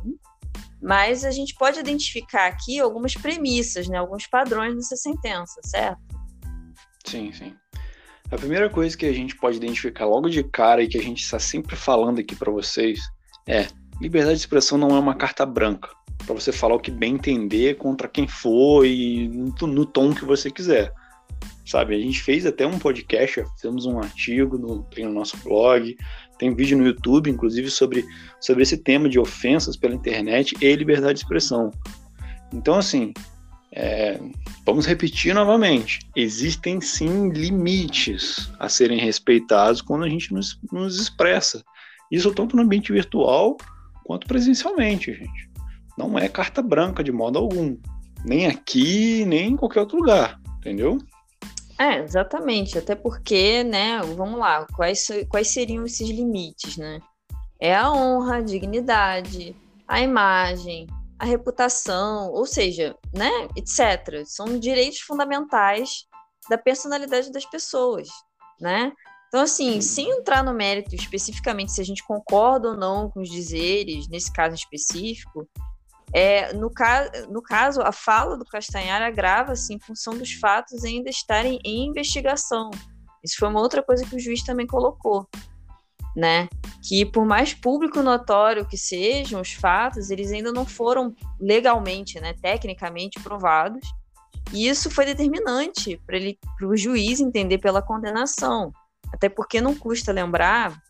mas 0.82 1.24
a 1.24 1.30
gente 1.30 1.54
pode 1.54 1.80
identificar 1.80 2.46
aqui 2.46 2.78
algumas 2.78 3.14
premissas, 3.14 3.88
né, 3.88 3.96
alguns 3.96 4.26
padrões 4.26 4.74
nessa 4.74 4.96
sentença, 4.96 5.60
certo? 5.64 6.00
Sim, 7.06 7.32
sim. 7.32 7.56
A 8.36 8.38
primeira 8.38 8.68
coisa 8.68 8.94
que 8.94 9.06
a 9.06 9.12
gente 9.14 9.34
pode 9.34 9.56
identificar 9.56 10.04
logo 10.04 10.28
de 10.28 10.44
cara 10.44 10.82
e 10.82 10.86
que 10.86 10.98
a 10.98 11.02
gente 11.02 11.22
está 11.22 11.38
sempre 11.38 11.74
falando 11.74 12.18
aqui 12.18 12.36
para 12.36 12.52
vocês 12.52 13.00
é 13.48 13.66
liberdade 13.98 14.34
de 14.34 14.40
expressão 14.40 14.76
não 14.76 14.94
é 14.94 15.00
uma 15.00 15.14
carta 15.14 15.46
branca 15.46 15.88
para 16.18 16.34
você 16.34 16.52
falar 16.52 16.74
o 16.74 16.78
que 16.78 16.90
bem 16.90 17.14
entender 17.14 17.78
contra 17.78 18.06
quem 18.06 18.28
for 18.28 18.84
e 18.84 19.26
no, 19.28 19.66
no, 19.66 19.86
tom 19.86 20.12
que 20.12 20.26
você 20.26 20.50
quiser. 20.50 20.92
Sabe, 21.64 21.94
a 21.94 21.98
gente 21.98 22.22
fez 22.22 22.44
até 22.44 22.66
um 22.66 22.78
podcast, 22.78 23.42
fizemos 23.54 23.86
um 23.86 23.98
artigo 23.98 24.58
no, 24.58 24.82
tem 24.82 25.06
no 25.06 25.14
nosso 25.14 25.38
blog, 25.38 25.96
tem 26.38 26.54
vídeo 26.54 26.76
no 26.76 26.86
YouTube, 26.86 27.30
inclusive, 27.30 27.70
sobre, 27.70 28.04
sobre 28.38 28.64
esse 28.64 28.76
tema 28.76 29.08
de 29.08 29.18
ofensas 29.18 29.78
pela 29.78 29.94
internet 29.94 30.54
e 30.60 30.76
liberdade 30.76 31.14
de 31.14 31.20
expressão. 31.20 31.70
Então, 32.52 32.74
assim, 32.74 33.14
é, 33.78 34.18
vamos 34.64 34.86
repetir 34.86 35.34
novamente: 35.34 36.00
existem 36.16 36.80
sim 36.80 37.28
limites 37.28 38.50
a 38.58 38.70
serem 38.70 38.98
respeitados 38.98 39.82
quando 39.82 40.04
a 40.04 40.08
gente 40.08 40.32
nos, 40.32 40.58
nos 40.72 40.98
expressa. 40.98 41.62
Isso 42.10 42.32
tanto 42.32 42.56
no 42.56 42.62
ambiente 42.62 42.90
virtual 42.90 43.58
quanto 44.02 44.26
presencialmente, 44.26 45.12
gente. 45.12 45.50
Não 45.98 46.18
é 46.18 46.26
carta 46.26 46.62
branca 46.62 47.04
de 47.04 47.12
modo 47.12 47.38
algum. 47.38 47.76
Nem 48.24 48.46
aqui, 48.46 49.24
nem 49.26 49.50
em 49.50 49.56
qualquer 49.56 49.80
outro 49.80 49.98
lugar, 49.98 50.40
entendeu? 50.58 50.98
É, 51.78 51.98
exatamente. 51.98 52.78
Até 52.78 52.94
porque, 52.94 53.62
né, 53.62 54.00
vamos 54.16 54.38
lá, 54.38 54.66
quais, 54.74 55.06
quais 55.28 55.52
seriam 55.52 55.84
esses 55.84 56.08
limites, 56.08 56.78
né? 56.78 56.98
É 57.60 57.74
a 57.74 57.92
honra, 57.92 58.36
a 58.36 58.40
dignidade, 58.40 59.54
a 59.86 60.00
imagem, 60.00 60.86
a 61.18 61.24
reputação, 61.24 62.30
ou 62.30 62.46
seja, 62.46 62.96
né, 63.14 63.30
etc. 63.56 64.24
São 64.26 64.58
direitos 64.58 65.00
fundamentais 65.00 66.06
da 66.48 66.58
personalidade 66.58 67.32
das 67.32 67.44
pessoas, 67.44 68.08
né? 68.60 68.92
Então, 69.28 69.40
assim, 69.40 69.80
sem 69.80 70.08
entrar 70.10 70.44
no 70.44 70.54
mérito 70.54 70.94
especificamente 70.94 71.72
se 71.72 71.80
a 71.80 71.84
gente 71.84 72.04
concorda 72.06 72.68
ou 72.68 72.76
não 72.76 73.10
com 73.10 73.20
os 73.20 73.28
dizeres, 73.28 74.08
nesse 74.08 74.32
caso 74.32 74.54
específico, 74.54 75.48
é, 76.12 76.52
no, 76.52 76.70
ca 76.70 77.10
no 77.28 77.42
caso, 77.42 77.82
a 77.82 77.90
fala 77.90 78.36
do 78.36 78.44
Castanhar 78.44 79.02
agrava-se 79.02 79.74
em 79.74 79.80
função 79.80 80.16
dos 80.16 80.32
fatos 80.34 80.84
ainda 80.84 81.10
estarem 81.10 81.58
em 81.64 81.88
investigação. 81.88 82.70
Isso 83.24 83.36
foi 83.38 83.48
uma 83.48 83.60
outra 83.60 83.82
coisa 83.82 84.06
que 84.06 84.14
o 84.14 84.20
juiz 84.20 84.44
também 84.44 84.66
colocou 84.66 85.28
né? 86.16 86.48
Que 86.82 87.04
por 87.04 87.26
mais 87.26 87.52
público 87.52 88.02
notório 88.02 88.66
que 88.66 88.78
sejam 88.78 89.42
os 89.42 89.52
fatos, 89.52 90.08
eles 90.10 90.32
ainda 90.32 90.50
não 90.50 90.64
foram 90.64 91.14
legalmente, 91.38 92.18
né, 92.18 92.34
tecnicamente 92.40 93.20
provados. 93.20 93.86
E 94.52 94.66
isso 94.66 94.90
foi 94.90 95.04
determinante 95.04 96.00
para 96.06 96.16
ele, 96.16 96.38
para 96.56 96.66
o 96.66 96.76
juiz 96.76 97.20
entender 97.20 97.58
pela 97.58 97.82
condenação. 97.82 98.72
Até 99.12 99.28
porque 99.28 99.60
não 99.60 99.74
custa 99.74 100.12
lembrar, 100.12 100.80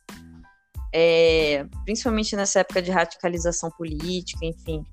é, 0.95 1.67
principalmente 1.85 2.37
nessa 2.37 2.61
época 2.61 2.81
de 2.81 2.91
radicalização 2.91 3.71
política, 3.71 4.45
enfim, 4.45 4.85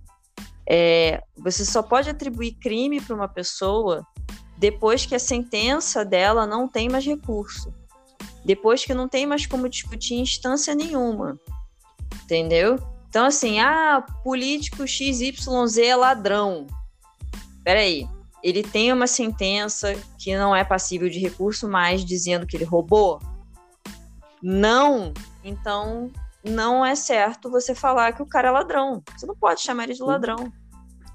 é, 0.67 1.21
você 1.37 1.63
só 1.63 1.83
pode 1.83 2.09
atribuir 2.09 2.53
crime 2.53 2.99
para 3.01 3.15
uma 3.15 3.27
pessoa 3.27 4.05
depois 4.57 5.05
que 5.05 5.13
a 5.13 5.19
sentença 5.19 6.05
dela 6.05 6.47
não 6.47 6.67
tem 6.67 6.89
mais 6.89 7.05
recurso 7.05 7.73
depois 8.45 8.85
que 8.85 8.93
não 8.93 9.07
tem 9.07 9.25
mais 9.25 9.45
como 9.45 9.69
discutir 9.69 10.15
em 10.15 10.21
instância 10.21 10.75
nenhuma. 10.75 11.39
Entendeu? 12.23 12.77
Então, 13.09 13.25
assim, 13.25 13.59
ah, 13.59 14.05
político 14.23 14.87
XYZ 14.87 15.77
é 15.77 15.95
ladrão. 15.95 16.67
Peraí, 17.63 18.07
ele 18.41 18.63
tem 18.63 18.91
uma 18.91 19.07
sentença 19.07 19.95
que 20.17 20.35
não 20.35 20.55
é 20.55 20.63
passível 20.63 21.09
de 21.09 21.19
recurso 21.19 21.67
mais 21.67 22.03
dizendo 22.03 22.47
que 22.47 22.57
ele 22.57 22.65
roubou? 22.65 23.19
não, 24.43 25.13
então 25.41 26.11
não 26.43 26.85
é 26.85 26.95
certo 26.95 27.49
você 27.49 27.73
falar 27.73 28.11
que 28.11 28.21
o 28.21 28.25
cara 28.25 28.49
é 28.49 28.51
ladrão. 28.51 29.01
Você 29.15 29.25
não 29.25 29.35
pode 29.35 29.61
chamar 29.61 29.85
ele 29.85 29.93
de 29.93 30.03
ladrão. 30.03 30.51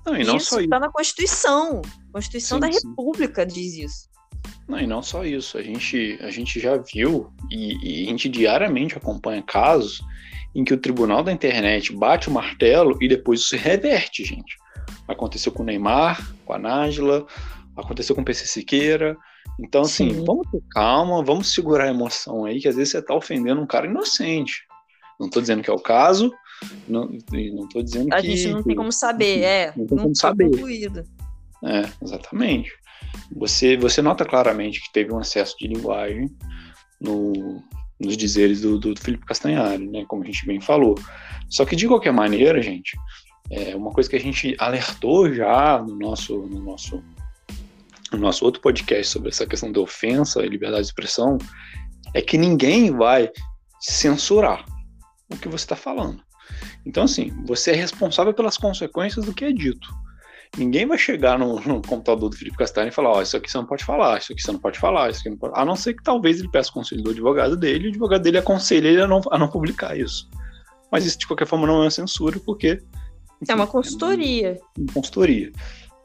Não, 0.06 0.16
e 0.16 0.24
não 0.24 0.36
isso 0.38 0.58
está 0.58 0.80
na 0.80 0.90
Constituição. 0.90 1.82
A 2.08 2.12
Constituição 2.14 2.56
Sim, 2.56 2.60
da 2.60 2.72
sim. 2.72 2.88
República 2.88 3.44
diz 3.44 3.74
isso. 3.74 4.07
Não, 4.68 4.78
e 4.78 4.86
não 4.86 5.02
só 5.02 5.24
isso, 5.24 5.56
a 5.56 5.62
gente, 5.62 6.18
a 6.20 6.30
gente 6.30 6.60
já 6.60 6.76
viu 6.76 7.32
e, 7.50 8.02
e 8.02 8.06
a 8.06 8.10
gente 8.10 8.28
diariamente 8.28 8.96
acompanha 8.96 9.42
casos 9.42 10.02
em 10.54 10.64
que 10.64 10.74
o 10.74 10.78
tribunal 10.78 11.22
da 11.22 11.32
internet 11.32 11.92
bate 11.94 12.28
o 12.28 12.32
martelo 12.32 12.98
e 13.00 13.08
depois 13.08 13.40
isso 13.40 13.50
se 13.50 13.56
reverte, 13.56 14.24
gente. 14.24 14.56
Aconteceu 15.06 15.52
com 15.52 15.62
o 15.62 15.66
Neymar, 15.66 16.20
com 16.44 16.52
a 16.52 16.58
Nájila, 16.58 17.26
aconteceu 17.76 18.14
com 18.14 18.22
o 18.22 18.24
PC 18.24 18.46
Siqueira. 18.46 19.16
Então, 19.58 19.82
assim, 19.82 20.10
Sim. 20.10 20.24
vamos 20.24 20.46
ter 20.50 20.62
calma, 20.70 21.22
vamos 21.22 21.52
segurar 21.52 21.84
a 21.84 21.90
emoção 21.90 22.44
aí, 22.44 22.60
que 22.60 22.68
às 22.68 22.76
vezes 22.76 22.92
você 22.92 23.02
tá 23.02 23.14
ofendendo 23.14 23.60
um 23.60 23.66
cara 23.66 23.86
inocente. 23.86 24.66
Não 25.18 25.28
tô 25.28 25.40
dizendo 25.40 25.62
que 25.62 25.70
é 25.70 25.72
o 25.72 25.80
caso, 25.80 26.32
não, 26.88 27.08
não 27.52 27.68
tô 27.68 27.82
dizendo 27.82 28.12
A 28.12 28.20
que. 28.20 28.36
gente 28.36 28.52
não 28.52 28.62
tem 28.62 28.76
como 28.76 28.92
saber, 28.92 29.42
é. 29.42 29.72
Não 29.76 29.86
tem 29.86 29.98
como 29.98 30.02
foi 30.02 30.14
saber. 30.14 30.50
concluído. 30.50 31.04
É, 31.64 31.82
exatamente. 32.02 32.72
Você, 33.36 33.76
você 33.76 34.00
nota 34.00 34.24
claramente 34.24 34.80
que 34.80 34.92
teve 34.92 35.12
um 35.12 35.20
excesso 35.20 35.56
de 35.58 35.68
linguagem 35.68 36.28
no, 37.00 37.62
nos 38.00 38.16
dizeres 38.16 38.60
do, 38.60 38.78
do 38.78 38.98
Felipe 38.98 39.26
Castanhari, 39.26 39.86
né? 39.86 40.04
Como 40.06 40.22
a 40.22 40.26
gente 40.26 40.46
bem 40.46 40.60
falou. 40.60 40.94
Só 41.48 41.64
que 41.64 41.76
de 41.76 41.86
qualquer 41.86 42.12
maneira, 42.12 42.60
gente, 42.62 42.96
é 43.50 43.74
uma 43.74 43.90
coisa 43.90 44.08
que 44.08 44.16
a 44.16 44.20
gente 44.20 44.54
alertou 44.58 45.32
já 45.32 45.78
no 45.78 45.96
nosso, 45.96 46.38
no 46.46 46.60
nosso, 46.60 47.02
no 48.12 48.18
nosso 48.18 48.44
outro 48.44 48.60
podcast 48.60 49.12
sobre 49.12 49.30
essa 49.30 49.46
questão 49.46 49.72
da 49.72 49.80
ofensa 49.80 50.44
e 50.44 50.48
liberdade 50.48 50.82
de 50.82 50.88
expressão 50.88 51.38
é 52.14 52.22
que 52.22 52.38
ninguém 52.38 52.90
vai 52.90 53.30
censurar 53.80 54.64
o 55.30 55.36
que 55.36 55.48
você 55.48 55.64
está 55.64 55.76
falando. 55.76 56.22
Então, 56.84 57.04
assim, 57.04 57.32
você 57.44 57.72
é 57.72 57.74
responsável 57.74 58.32
pelas 58.32 58.56
consequências 58.56 59.24
do 59.24 59.34
que 59.34 59.44
é 59.44 59.52
dito. 59.52 59.88
Ninguém 60.56 60.86
vai 60.86 60.98
chegar 60.98 61.38
no, 61.38 61.60
no 61.60 61.82
computador 61.82 62.30
do 62.30 62.36
Felipe 62.36 62.56
Castanho 62.56 62.88
e 62.88 62.92
falar: 62.92 63.10
Ó, 63.10 63.22
isso 63.22 63.36
aqui 63.36 63.50
você 63.50 63.58
não 63.58 63.66
pode 63.66 63.84
falar, 63.84 64.18
isso 64.18 64.32
aqui 64.32 64.42
você 64.42 64.52
não 64.52 64.58
pode 64.58 64.78
falar, 64.78 65.10
isso 65.10 65.20
aqui 65.20 65.30
não 65.30 65.36
pode. 65.36 65.52
A 65.56 65.64
não 65.64 65.76
ser 65.76 65.94
que 65.94 66.02
talvez 66.02 66.38
ele 66.40 66.50
peça 66.50 66.70
o 66.70 66.74
conselho 66.74 67.02
do 67.02 67.10
advogado 67.10 67.56
dele 67.56 67.84
e 67.84 67.86
o 67.88 67.90
advogado 67.90 68.22
dele 68.22 68.38
aconselhe 68.38 68.88
ele 68.88 69.02
a 69.02 69.06
não, 69.06 69.20
a 69.30 69.38
não 69.38 69.48
publicar 69.48 69.96
isso. 69.96 70.28
Mas 70.90 71.04
isso, 71.04 71.18
de 71.18 71.26
qualquer 71.26 71.46
forma, 71.46 71.66
não 71.66 71.78
é 71.78 71.84
uma 71.84 71.90
censura, 71.90 72.40
porque. 72.44 72.82
É 73.48 73.54
uma 73.54 73.64
enfim, 73.64 73.72
consultoria. 73.72 74.58
uma 74.76 74.92
consultoria. 74.92 75.52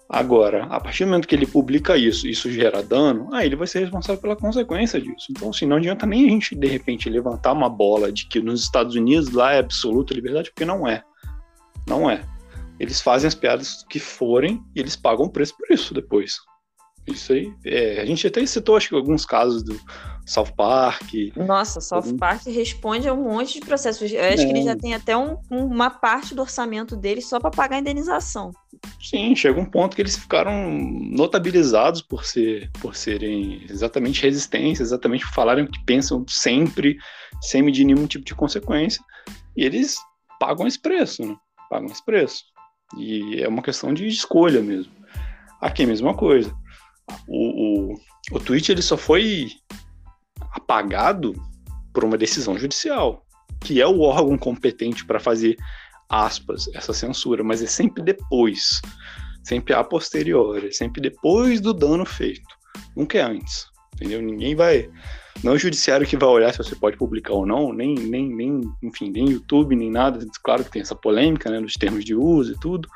Agora, 0.10 0.66
a 0.66 0.80
partir 0.80 1.06
do 1.06 1.10
momento 1.10 1.28
que 1.28 1.34
ele 1.34 1.48
publica 1.48 1.98
isso, 1.98 2.28
isso 2.28 2.52
gera 2.52 2.84
dano, 2.84 3.34
aí 3.34 3.48
ele 3.48 3.56
vai 3.56 3.66
ser 3.66 3.80
responsável 3.80 4.22
pela 4.22 4.36
consequência 4.36 5.02
disso. 5.02 5.28
Então, 5.32 5.50
assim, 5.50 5.66
não 5.66 5.78
adianta 5.78 6.06
nem 6.06 6.26
a 6.26 6.30
gente, 6.30 6.56
de 6.56 6.68
repente, 6.68 7.10
levantar 7.10 7.54
uma 7.54 7.70
bola 7.70 8.12
de 8.12 8.28
que 8.28 8.40
nos 8.40 8.62
Estados 8.62 8.96
Unidos 8.96 9.32
lá 9.32 9.54
é 9.54 9.60
absoluta 9.60 10.14
liberdade, 10.14 10.52
porque 10.52 10.66
não 10.66 10.88
é. 10.88 11.02
Não 11.88 12.08
é. 12.08 12.22
Eles 12.84 13.00
fazem 13.02 13.28
as 13.30 13.34
piadas 13.34 13.86
que 13.90 13.98
forem 14.00 14.62
e 14.76 14.80
eles 14.82 14.96
pagam 14.96 15.26
o 15.26 15.30
preço 15.32 15.56
por 15.58 15.74
isso 15.74 15.94
depois. 15.94 16.36
Isso 17.08 17.34
aí. 17.34 17.54
é, 17.66 18.00
a 18.02 18.06
gente 18.06 18.26
até 18.28 18.46
citou, 18.46 18.78
acho 18.78 18.88
que, 18.90 18.96
alguns 18.96 19.26
casos 19.26 19.62
do 19.62 19.78
South 20.26 20.54
Park. 20.56 21.04
Nossa, 21.36 21.82
South 21.82 22.06
Uhum. 22.12 22.18
Park 22.18 22.46
responde 22.48 23.10
a 23.10 23.14
um 23.14 23.24
monte 23.24 23.60
de 23.60 23.66
processos. 23.66 24.10
Eu 24.12 24.24
acho 24.24 24.46
que 24.46 24.52
ele 24.52 24.60
É. 24.60 24.64
já 24.64 24.76
tem 24.76 24.94
até 24.94 25.16
um- 25.18 25.38
uma 25.52 25.90
parte 25.90 26.34
do 26.34 26.42
orçamento 26.42 26.96
dele 26.96 27.22
só 27.22 27.40
para 27.42 27.52
pagar 27.52 27.76
a 27.76 27.80
indenização. 27.80 28.52
Sim, 29.02 29.36
chega 29.36 29.60
um 29.60 29.66
ponto 29.66 29.96
que 29.98 30.02
eles 30.02 30.16
ficaram 30.18 30.54
notabilizados 31.18 32.02
por, 32.02 32.26
ser, 32.26 32.70
por 32.82 32.96
serem 32.96 33.66
exatamente 33.70 34.22
resistentes, 34.22 34.80
exatamente 34.82 35.26
por 35.26 35.34
falarem 35.34 35.66
o 35.66 35.70
que 35.72 35.84
pensam 35.86 36.24
sempre, 36.28 36.98
sem 37.42 37.62
medir 37.62 37.84
nenhum 37.86 38.08
tipo 38.08 38.24
de 38.26 38.34
consequência. 38.34 39.02
E 39.58 39.64
eles 39.66 39.98
pagam 40.40 40.66
esse 40.68 40.80
preço, 40.82 41.26
né? 41.26 41.36
Pagam 41.70 41.88
esse 41.88 42.04
preço. 42.06 42.44
E 42.98 43.42
é 43.42 43.48
uma 43.48 43.62
questão 43.62 43.94
de 43.94 44.08
escolha 44.08 44.62
mesmo. 44.62 44.92
Aqui 45.62 45.86
mesma 45.86 46.14
coisa. 46.14 46.54
O, 47.28 47.92
o, 47.92 48.00
o 48.32 48.40
tweet 48.40 48.72
ele 48.72 48.82
só 48.82 48.98
foi 48.98 49.50
apagado 50.52 51.34
por 51.94 52.04
uma 52.04 52.18
decisão 52.18 52.58
judicial, 52.58 53.26
que 53.60 53.82
é 53.82 53.88
o 53.88 54.02
órgão 54.02 54.38
competente 54.38 55.06
para 55.06 55.20
fazer 55.20 55.56
aspas, 56.10 56.68
essa 56.74 56.94
censura, 56.94 57.44
mas 57.44 57.62
é 57.62 57.66
sempre 57.66 58.04
depois, 58.04 58.82
sempre 59.44 59.74
a 59.74 59.84
posteriori, 59.84 60.68
é 60.68 60.72
sempre 60.72 61.02
depois 61.02 61.60
do 61.60 61.74
dano 61.74 62.06
feito, 62.06 62.56
nunca 62.96 63.18
é 63.18 63.22
antes, 63.22 63.66
entendeu? 63.96 64.22
Ninguém 64.22 64.56
vai, 64.56 64.90
não 65.42 65.54
é 65.54 65.56
o 65.56 65.60
judiciário 65.60 66.06
que 66.06 66.18
vai 66.18 66.30
olhar 66.30 66.52
se 66.52 66.58
você 66.58 66.76
pode 66.76 66.98
publicar 66.98 67.34
ou 67.34 67.46
não, 67.46 67.74
nem, 67.74 67.96
nem, 67.96 68.30
nem 68.30 68.62
enfim, 68.82 69.10
nem 69.12 69.30
YouTube, 69.30 69.76
nem 69.76 69.90
nada, 69.90 70.26
claro 70.44 70.64
que 70.64 70.72
tem 70.72 70.82
essa 70.82 70.96
polêmica, 70.96 71.50
né, 71.50 71.60
nos 71.60 71.74
termos 71.74 72.04
de 72.04 72.14
uso 72.14 72.54
e 72.54 72.60
tudo, 72.60 72.88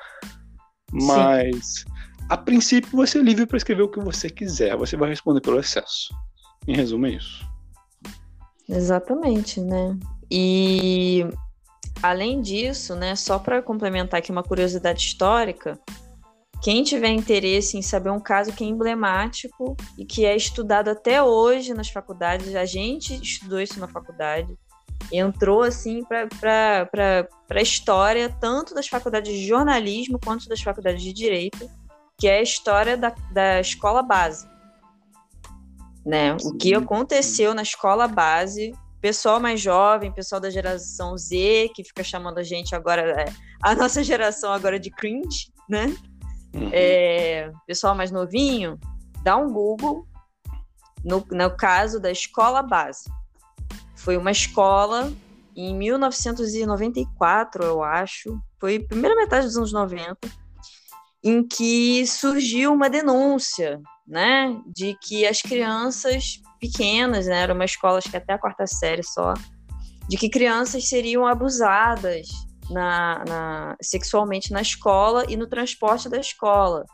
mas 0.91 1.85
a 2.29 2.37
princípio 2.37 2.89
você 2.91 3.19
é 3.19 3.21
livre 3.21 3.45
para 3.45 3.57
escrever 3.57 3.83
o 3.83 3.89
que 3.89 3.99
você 3.99 4.29
quiser, 4.29 4.75
você 4.75 4.95
vai 4.97 5.09
responder 5.09 5.41
pelo 5.41 5.59
excesso. 5.59 6.13
Em 6.67 6.75
resumo 6.75 7.05
é 7.05 7.11
isso. 7.11 7.45
Exatamente, 8.67 9.61
né? 9.61 9.97
E 10.29 11.25
além 12.03 12.41
disso, 12.41 12.95
né, 12.95 13.15
só 13.15 13.39
para 13.39 13.61
complementar 13.61 14.19
aqui 14.19 14.31
uma 14.31 14.43
curiosidade 14.43 15.01
histórica, 15.01 15.79
quem 16.61 16.83
tiver 16.83 17.09
interesse 17.09 17.77
em 17.77 17.81
saber 17.81 18.09
um 18.09 18.19
caso 18.19 18.51
que 18.51 18.63
é 18.63 18.67
emblemático 18.67 19.75
e 19.97 20.05
que 20.05 20.25
é 20.25 20.35
estudado 20.35 20.89
até 20.89 21.21
hoje 21.21 21.73
nas 21.73 21.89
faculdades, 21.89 22.55
a 22.55 22.65
gente 22.65 23.13
estudou 23.21 23.61
isso 23.61 23.79
na 23.79 23.87
faculdade, 23.87 24.57
entrou 25.11 25.61
assim 25.61 26.03
para 26.03 26.89
a 27.49 27.61
história 27.61 28.35
tanto 28.41 28.73
das 28.73 28.87
faculdades 28.87 29.31
de 29.31 29.45
jornalismo 29.45 30.19
quanto 30.23 30.49
das 30.49 30.61
faculdades 30.61 31.01
de 31.01 31.13
direito, 31.13 31.69
que 32.19 32.27
é 32.27 32.39
a 32.39 32.41
história 32.41 32.97
da, 32.97 33.13
da 33.31 33.59
escola 33.59 34.01
base. 34.01 34.47
Né? 36.03 36.35
O 36.43 36.57
que 36.57 36.73
aconteceu 36.73 37.53
na 37.53 37.61
escola 37.61 38.07
base, 38.07 38.73
pessoal 38.99 39.39
mais 39.39 39.61
jovem, 39.61 40.11
pessoal 40.11 40.41
da 40.41 40.49
geração 40.49 41.15
Z, 41.17 41.69
que 41.75 41.83
fica 41.83 42.03
chamando 42.03 42.39
a 42.39 42.43
gente 42.43 42.73
agora, 42.73 43.21
é, 43.21 43.25
a 43.61 43.75
nossa 43.75 44.03
geração 44.03 44.51
agora 44.51 44.79
de 44.79 44.89
cringe, 44.89 45.51
né? 45.69 45.95
Uhum. 46.53 46.69
É, 46.71 47.51
pessoal 47.65 47.95
mais 47.95 48.11
novinho, 48.11 48.79
dá 49.23 49.37
um 49.37 49.51
Google 49.51 50.07
no, 51.03 51.25
no 51.31 51.55
caso 51.55 51.99
da 51.99 52.11
escola 52.11 52.61
base. 52.61 53.09
Foi 53.95 54.17
uma 54.17 54.31
escola 54.31 55.11
em 55.55 55.75
1994, 55.75 57.63
eu 57.63 57.83
acho, 57.83 58.39
foi 58.59 58.79
primeira 58.79 59.15
metade 59.15 59.47
dos 59.47 59.57
anos 59.57 59.73
90, 59.73 60.17
em 61.23 61.45
que 61.45 62.05
surgiu 62.05 62.71
uma 62.73 62.89
denúncia, 62.89 63.81
né, 64.07 64.55
de 64.67 64.95
que 65.01 65.25
as 65.25 65.41
crianças 65.41 66.39
pequenas, 66.59 67.25
né, 67.25 67.41
era 67.41 67.53
uma 67.53 67.65
escola 67.65 67.97
acho 67.97 68.09
que 68.09 68.17
até 68.17 68.33
a 68.33 68.37
quarta 68.37 68.67
série 68.67 69.03
só, 69.03 69.33
de 70.07 70.15
que 70.15 70.29
crianças 70.29 70.87
seriam 70.87 71.25
abusadas 71.25 72.27
na, 72.69 73.23
na, 73.27 73.77
sexualmente 73.81 74.51
na 74.51 74.61
escola 74.61 75.25
e 75.27 75.35
no 75.35 75.47
transporte 75.47 76.09
da 76.09 76.17
escola, 76.17 76.85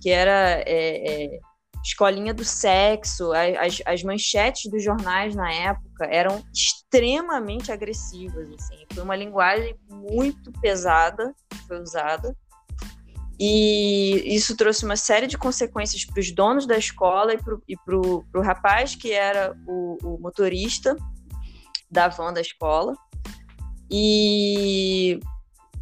que 0.00 0.10
era 0.10 0.62
é, 0.66 1.24
é, 1.24 1.40
escolinha 1.84 2.34
do 2.34 2.44
sexo, 2.44 3.32
as, 3.32 3.80
as 3.84 4.02
manchetes 4.02 4.70
dos 4.70 4.82
jornais 4.82 5.34
na 5.34 5.52
época 5.52 6.06
eram 6.06 6.42
extremamente 6.52 7.70
agressivas, 7.70 8.48
assim, 8.50 8.84
foi 8.92 9.02
uma 9.02 9.16
linguagem 9.16 9.76
muito 9.88 10.52
pesada 10.60 11.34
que 11.48 11.58
foi 11.66 11.80
usada, 11.80 12.36
e 13.38 14.34
isso 14.34 14.56
trouxe 14.56 14.84
uma 14.84 14.96
série 14.96 15.26
de 15.26 15.36
consequências 15.36 16.04
para 16.06 16.20
os 16.20 16.32
donos 16.32 16.66
da 16.66 16.78
escola 16.78 17.34
e 17.34 17.76
para 17.76 17.96
o 17.96 18.42
rapaz 18.42 18.96
que 18.96 19.12
era 19.12 19.54
o, 19.66 19.98
o 20.02 20.18
motorista 20.18 20.96
da 21.90 22.08
van 22.08 22.32
da 22.32 22.40
escola, 22.40 22.94
e, 23.90 25.20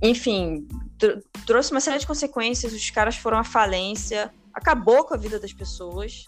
enfim, 0.02 0.66
tr 0.98 1.18
trouxe 1.46 1.70
uma 1.72 1.80
série 1.80 1.98
de 1.98 2.06
consequências. 2.06 2.72
Os 2.72 2.90
caras 2.90 3.16
foram 3.16 3.38
à 3.38 3.44
falência, 3.44 4.32
acabou 4.52 5.04
com 5.04 5.14
a 5.14 5.16
vida 5.16 5.38
das 5.38 5.52
pessoas, 5.52 6.24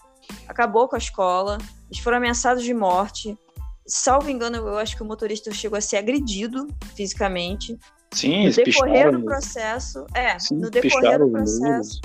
acabou 0.47 0.87
com 0.87 0.95
a 0.95 0.99
escola, 0.99 1.57
eles 1.89 2.03
foram 2.03 2.17
ameaçados 2.17 2.63
de 2.63 2.73
morte. 2.73 3.37
Salvo 3.85 4.29
engano, 4.29 4.57
eu 4.57 4.77
acho 4.77 4.95
que 4.95 5.01
o 5.01 5.05
motorista 5.05 5.51
chegou 5.51 5.77
a 5.77 5.81
ser 5.81 5.97
agredido 5.97 6.67
fisicamente. 6.95 7.77
Sim, 8.11 8.47
no 8.47 8.53
decorrer 8.53 9.11
do 9.11 9.23
processo. 9.23 10.05
É, 10.13 10.37
sim, 10.39 10.55
no 10.55 10.69
decorrer 10.69 11.19
do 11.19 11.29
processo. 11.29 12.01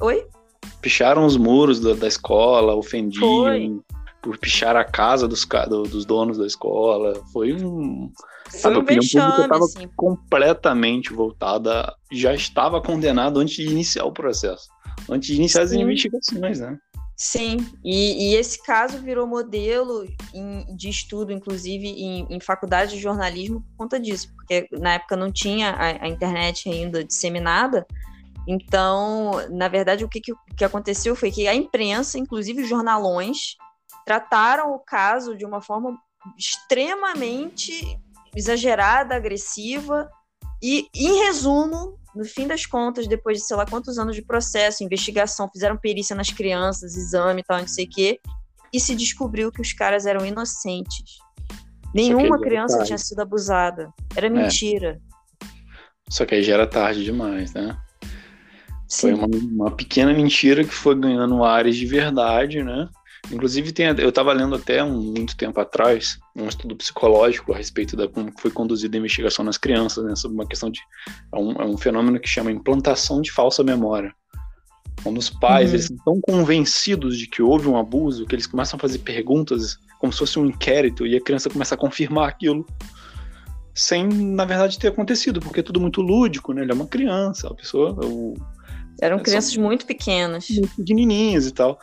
Oi? 0.00 0.26
Picharam 0.80 1.24
os 1.24 1.36
muros 1.36 1.80
da, 1.80 1.94
da 1.94 2.06
escola, 2.06 2.74
ofendiam, 2.74 3.26
Foi. 3.26 3.80
por 4.22 4.38
pichar 4.38 4.76
a 4.76 4.84
casa 4.84 5.26
dos, 5.26 5.46
do- 5.68 5.82
dos 5.84 6.04
donos 6.04 6.38
da 6.38 6.46
escola. 6.46 7.20
Foi 7.32 7.52
um. 7.54 8.12
Foi 8.50 8.72
a 8.72 8.76
um 8.76 8.80
opinião 8.80 9.02
pública 9.02 9.42
estava 9.42 9.64
assim. 9.64 9.88
completamente 9.96 11.12
voltada. 11.12 11.94
Já 12.12 12.34
estava 12.34 12.80
condenado 12.80 13.40
antes 13.40 13.56
de 13.56 13.66
iniciar 13.70 14.04
o 14.04 14.12
processo. 14.12 14.68
Antes 15.08 15.28
de 15.28 15.36
iniciar 15.36 15.62
as 15.62 15.70
Sim. 15.70 15.82
investigações, 15.82 16.60
né? 16.60 16.78
Sim, 17.18 17.56
e, 17.82 18.28
e, 18.30 18.34
esse 18.36 18.62
caso 18.62 18.98
virou 18.98 19.26
modelo 19.26 20.06
em, 20.34 20.76
de 20.76 20.90
estudo, 20.90 21.32
inclusive 21.32 21.88
em, 21.88 22.26
em, 22.28 22.38
faculdade 22.40 22.92
de 22.92 23.00
jornalismo, 23.00 23.62
por 23.62 23.76
conta 23.78 23.98
disso, 23.98 24.30
porque 24.34 24.68
na 24.72 24.94
época 24.94 25.16
não 25.16 25.32
tinha 25.32 25.70
a, 25.70 26.04
a 26.04 26.08
internet 26.08 26.68
ainda 26.68 27.02
disseminada. 27.02 27.86
Então, 28.46 29.30
na 29.50 29.66
verdade, 29.66 30.04
o 30.04 30.08
que, 30.10 30.20
que, 30.20 30.32
que 30.58 30.64
aconteceu 30.64 31.16
foi 31.16 31.30
que 31.30 31.48
a 31.48 31.54
imprensa, 31.54 32.18
inclusive 32.18 32.62
os 32.62 32.68
jornalões, 32.68 33.56
trataram 34.04 34.74
o 34.74 34.78
caso 34.78 35.34
de 35.34 35.46
uma 35.46 35.62
forma 35.62 35.98
extremamente 36.38 37.98
exagerada, 38.36 39.16
agressiva, 39.16 40.08
e, 40.62 40.86
em 40.94 41.24
resumo, 41.24 41.98
no 42.14 42.24
fim 42.24 42.46
das 42.46 42.66
contas, 42.66 43.06
depois 43.06 43.38
de 43.38 43.44
sei 43.44 43.56
lá 43.56 43.66
quantos 43.66 43.98
anos 43.98 44.14
de 44.14 44.22
processo, 44.22 44.84
investigação, 44.84 45.48
fizeram 45.50 45.76
perícia 45.76 46.14
nas 46.14 46.30
crianças, 46.30 46.96
exame 46.96 47.40
e 47.40 47.44
tal, 47.44 47.60
não 47.60 47.68
sei 47.68 47.84
o 47.84 47.88
quê, 47.88 48.20
e 48.72 48.80
se 48.80 48.94
descobriu 48.94 49.52
que 49.52 49.60
os 49.60 49.72
caras 49.72 50.06
eram 50.06 50.24
inocentes. 50.24 51.18
Nenhuma 51.94 52.38
criança 52.38 52.84
tinha 52.84 52.98
sido 52.98 53.20
abusada. 53.20 53.90
Era 54.14 54.26
é. 54.26 54.30
mentira. 54.30 55.00
É. 55.42 55.46
Só 56.10 56.24
que 56.24 56.34
aí 56.34 56.42
já 56.42 56.54
era 56.54 56.66
tarde 56.66 57.04
demais, 57.04 57.52
né? 57.54 57.76
Sim. 58.88 59.00
Foi 59.00 59.14
uma, 59.14 59.26
uma 59.26 59.70
pequena 59.70 60.12
mentira 60.12 60.62
que 60.62 60.72
foi 60.72 60.94
ganhando 60.94 61.42
áreas 61.42 61.76
de 61.76 61.86
verdade, 61.86 62.62
né? 62.62 62.88
Inclusive, 63.30 63.72
tem, 63.72 63.86
eu 63.86 64.08
estava 64.08 64.32
lendo 64.32 64.54
até 64.54 64.82
um, 64.82 65.00
muito 65.00 65.36
tempo 65.36 65.60
atrás 65.60 66.18
um 66.34 66.48
estudo 66.48 66.76
psicológico 66.76 67.52
a 67.52 67.56
respeito 67.56 67.96
da 67.96 68.06
como 68.06 68.32
foi 68.38 68.50
conduzida 68.50 68.96
a 68.96 69.00
investigação 69.00 69.44
nas 69.44 69.58
crianças, 69.58 70.04
né, 70.04 70.14
sobre 70.14 70.36
uma 70.36 70.46
questão 70.46 70.70
de. 70.70 70.80
É 71.32 71.38
um, 71.38 71.52
é 71.52 71.64
um, 71.64 71.76
fenômeno 71.76 72.20
que 72.20 72.28
chama 72.28 72.50
implantação 72.50 73.20
de 73.20 73.32
falsa 73.32 73.64
memória. 73.64 74.14
Quando 75.02 75.18
os 75.18 75.28
pais 75.28 75.70
uhum. 75.70 75.74
eles 75.74 75.90
estão 75.90 76.20
convencidos 76.20 77.18
de 77.18 77.26
que 77.26 77.42
houve 77.42 77.68
um 77.68 77.76
abuso, 77.76 78.26
que 78.26 78.34
eles 78.34 78.46
começam 78.46 78.76
a 78.76 78.80
fazer 78.80 78.98
perguntas 78.98 79.78
como 79.98 80.12
se 80.12 80.18
fosse 80.18 80.38
um 80.38 80.46
inquérito 80.46 81.06
e 81.06 81.16
a 81.16 81.20
criança 81.20 81.50
começa 81.50 81.74
a 81.74 81.78
confirmar 81.78 82.28
aquilo 82.28 82.66
sem, 83.76 84.08
na 84.08 84.46
verdade, 84.46 84.78
ter 84.78 84.88
acontecido, 84.88 85.38
porque 85.38 85.60
é 85.60 85.62
tudo 85.62 85.78
muito 85.78 86.00
lúdico, 86.00 86.54
né? 86.54 86.62
Ele 86.62 86.72
é 86.72 86.74
uma 86.74 86.86
criança, 86.86 87.48
a 87.48 87.54
pessoa. 87.54 87.94
O, 88.02 88.32
Eram 89.02 89.18
crianças 89.18 89.54
muito 89.54 89.84
pequenas. 89.84 90.48
Muito 90.48 90.76
pequenininhas 90.76 91.46
e 91.46 91.52
tal. 91.52 91.78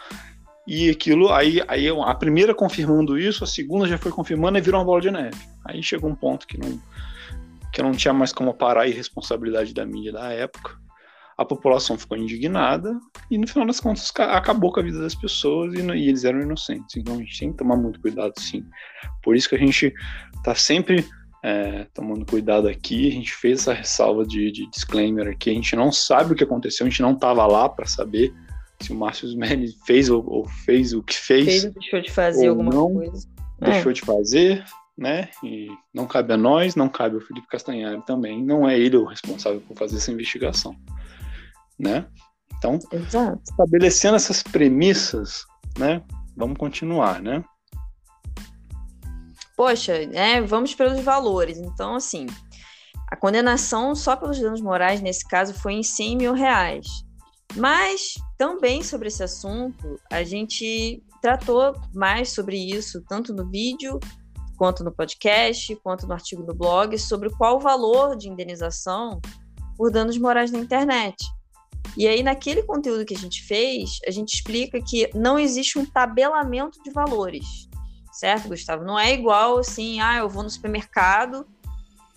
E 0.65 0.89
aquilo, 0.89 1.32
aí, 1.32 1.62
aí 1.67 1.88
a 1.89 2.15
primeira 2.15 2.56
confirmando 2.56 3.17
isso, 3.17 3.43
a 3.43 3.47
segunda 3.47 3.88
já 3.88 3.97
foi 3.97 4.12
confirmando 4.12 4.58
e 4.58 4.62
virou 4.62 4.80
uma 4.80 4.86
bola 4.86 5.02
de 5.02 5.12
neve. 5.12 5.38
Aí 5.65 5.84
chegou 5.84 6.10
um 6.10 6.15
ponto 6.15 6.47
que 6.47 6.58
não, 6.58 6.80
que 7.73 7.82
não 7.82 7.91
tinha 7.91 8.13
mais 8.13 8.32
como 8.32 8.54
parar 8.54 8.82
a 8.82 8.88
irresponsabilidade 8.88 9.73
da 9.73 9.86
mídia 9.86 10.13
da 10.13 10.32
época. 10.32 10.82
A 11.38 11.43
população 11.43 11.97
ficou 11.97 12.17
indignada 12.17 12.97
e 13.30 13.38
no 13.38 13.47
final 13.47 13.67
das 13.67 13.80
contas 13.80 14.12
acabou 14.17 14.71
com 14.71 14.80
a 14.80 14.84
vida 14.84 14.99
das 14.99 15.15
pessoas 15.15 15.73
e, 15.73 15.82
e 15.82 16.08
eles 16.08 16.23
eram 16.23 16.39
inocentes. 16.39 16.95
Então 16.95 17.15
a 17.15 17.17
gente 17.17 17.38
tem 17.38 17.52
que 17.52 17.58
tomar 17.58 17.76
muito 17.76 17.99
cuidado, 17.99 18.34
sim. 18.39 18.63
Por 19.21 19.36
isso 19.36 19.49
que 19.49 19.56
a 19.56 19.60
gente 19.60 19.93
está 20.38 20.56
sempre 20.56 21.06
é, 21.43 21.88
tomando 21.93 22.26
cuidado 22.26 22.69
aqui. 22.69 23.10
A 23.10 23.12
gente 23.12 23.34
fez 23.34 23.62
essa 23.62 23.73
ressalva 23.73 24.26
de, 24.26 24.49
de 24.52 24.69
disclaimer 24.69 25.28
aqui. 25.28 25.49
A 25.49 25.54
gente 25.54 25.76
não 25.76 25.91
sabe 25.91 26.32
o 26.32 26.36
que 26.36 26.43
aconteceu, 26.43 26.86
a 26.86 26.89
gente 26.89 27.02
não 27.02 27.13
estava 27.13 27.45
lá 27.45 27.67
para 27.67 27.86
saber 27.86 28.34
se 28.84 28.91
o 28.91 28.96
Márcio 28.96 29.28
Smelly 29.28 29.76
fez 29.86 30.10
ou, 30.10 30.24
ou, 30.28 30.48
fez 30.48 30.93
o 30.93 31.02
que 31.02 31.15
fez. 31.15 31.46
Fez 31.46 31.65
ou 31.65 31.72
deixou 31.72 32.02
de 32.02 32.12
fazer 32.12 32.48
alguma 32.48 32.72
não, 32.72 32.93
coisa. 32.93 33.28
Deixou 33.60 33.91
é. 33.91 33.93
de 33.93 34.02
fazer, 34.02 34.65
né? 34.98 35.30
E 35.43 35.67
não 35.93 36.06
cabe 36.06 36.34
a 36.34 36.38
nós, 36.38 36.76
não 36.76 36.89
cabe 36.89 37.15
ao 37.15 37.22
Felipe 37.22 37.48
Castanhari 37.48 38.02
também. 38.06 38.43
Não 38.43 38.67
é 38.67 38.78
ele 38.78 38.98
o 38.98 39.06
responsável 39.06 39.62
por 39.62 39.78
fazer 39.78 39.98
essa 39.98 40.12
investigação, 40.12 40.76
né? 41.80 42.06
Então, 42.58 42.80
Exato. 42.91 43.41
estabelecendo 43.50 44.15
essas 44.15 44.43
premissas, 44.43 45.46
né? 45.78 46.02
Vamos 46.36 46.58
continuar, 46.58 47.22
né? 47.22 47.43
Poxa, 49.56 50.06
né? 50.08 50.41
Vamos 50.41 50.74
pelos 50.74 51.00
valores. 51.02 51.58
Então, 51.58 51.96
assim, 51.96 52.26
a 53.10 53.15
condenação 53.15 53.93
só 53.96 54.15
pelos 54.15 54.39
danos 54.39 54.62
morais, 54.62 55.02
nesse 55.02 55.28
caso, 55.28 55.54
foi 55.54 55.74
em 55.74 55.84
100 55.84 56.17
mil 56.17 56.34
reais. 56.34 56.88
Mas 57.56 58.15
também 58.43 58.84
sobre 58.84 59.08
esse 59.08 59.23
assunto, 59.23 59.97
a 60.12 60.21
gente 60.21 61.01
tratou 61.21 61.73
mais 61.93 62.32
sobre 62.32 62.58
isso, 62.58 63.01
tanto 63.08 63.34
no 63.34 63.49
vídeo, 63.49 64.01
quanto 64.58 64.84
no 64.84 64.91
podcast, 64.91 65.73
quanto 65.77 66.06
no 66.06 66.12
artigo 66.12 66.43
do 66.43 66.53
blog, 66.53 66.99
sobre 66.99 67.29
qual 67.29 67.56
o 67.56 67.62
valor 67.62 68.17
de 68.17 68.27
indenização 68.27 69.21
por 69.77 69.89
danos 69.89 70.17
morais 70.17 70.51
na 70.51 70.60
internet. 70.60 71.15
E 71.95 72.06
aí, 72.06 72.21
naquele 72.21 72.63
conteúdo 72.63 73.06
que 73.06 73.15
a 73.15 73.17
gente 73.17 73.41
fez, 73.43 73.99
a 74.06 74.12
gente 74.12 74.34
explica 74.34 74.82
que 74.82 75.10
não 75.15 75.39
existe 75.39 75.79
um 75.79 75.86
tabelamento 75.86 76.84
de 76.84 76.91
valores, 76.91 77.45
certo, 78.12 78.49
Gustavo? 78.49 78.84
Não 78.84 78.99
é 78.99 79.13
igual 79.13 79.58
assim, 79.58 80.01
ah, 80.01 80.17
eu 80.17 80.27
vou 80.27 80.43
no 80.43 80.49
supermercado 80.49 81.47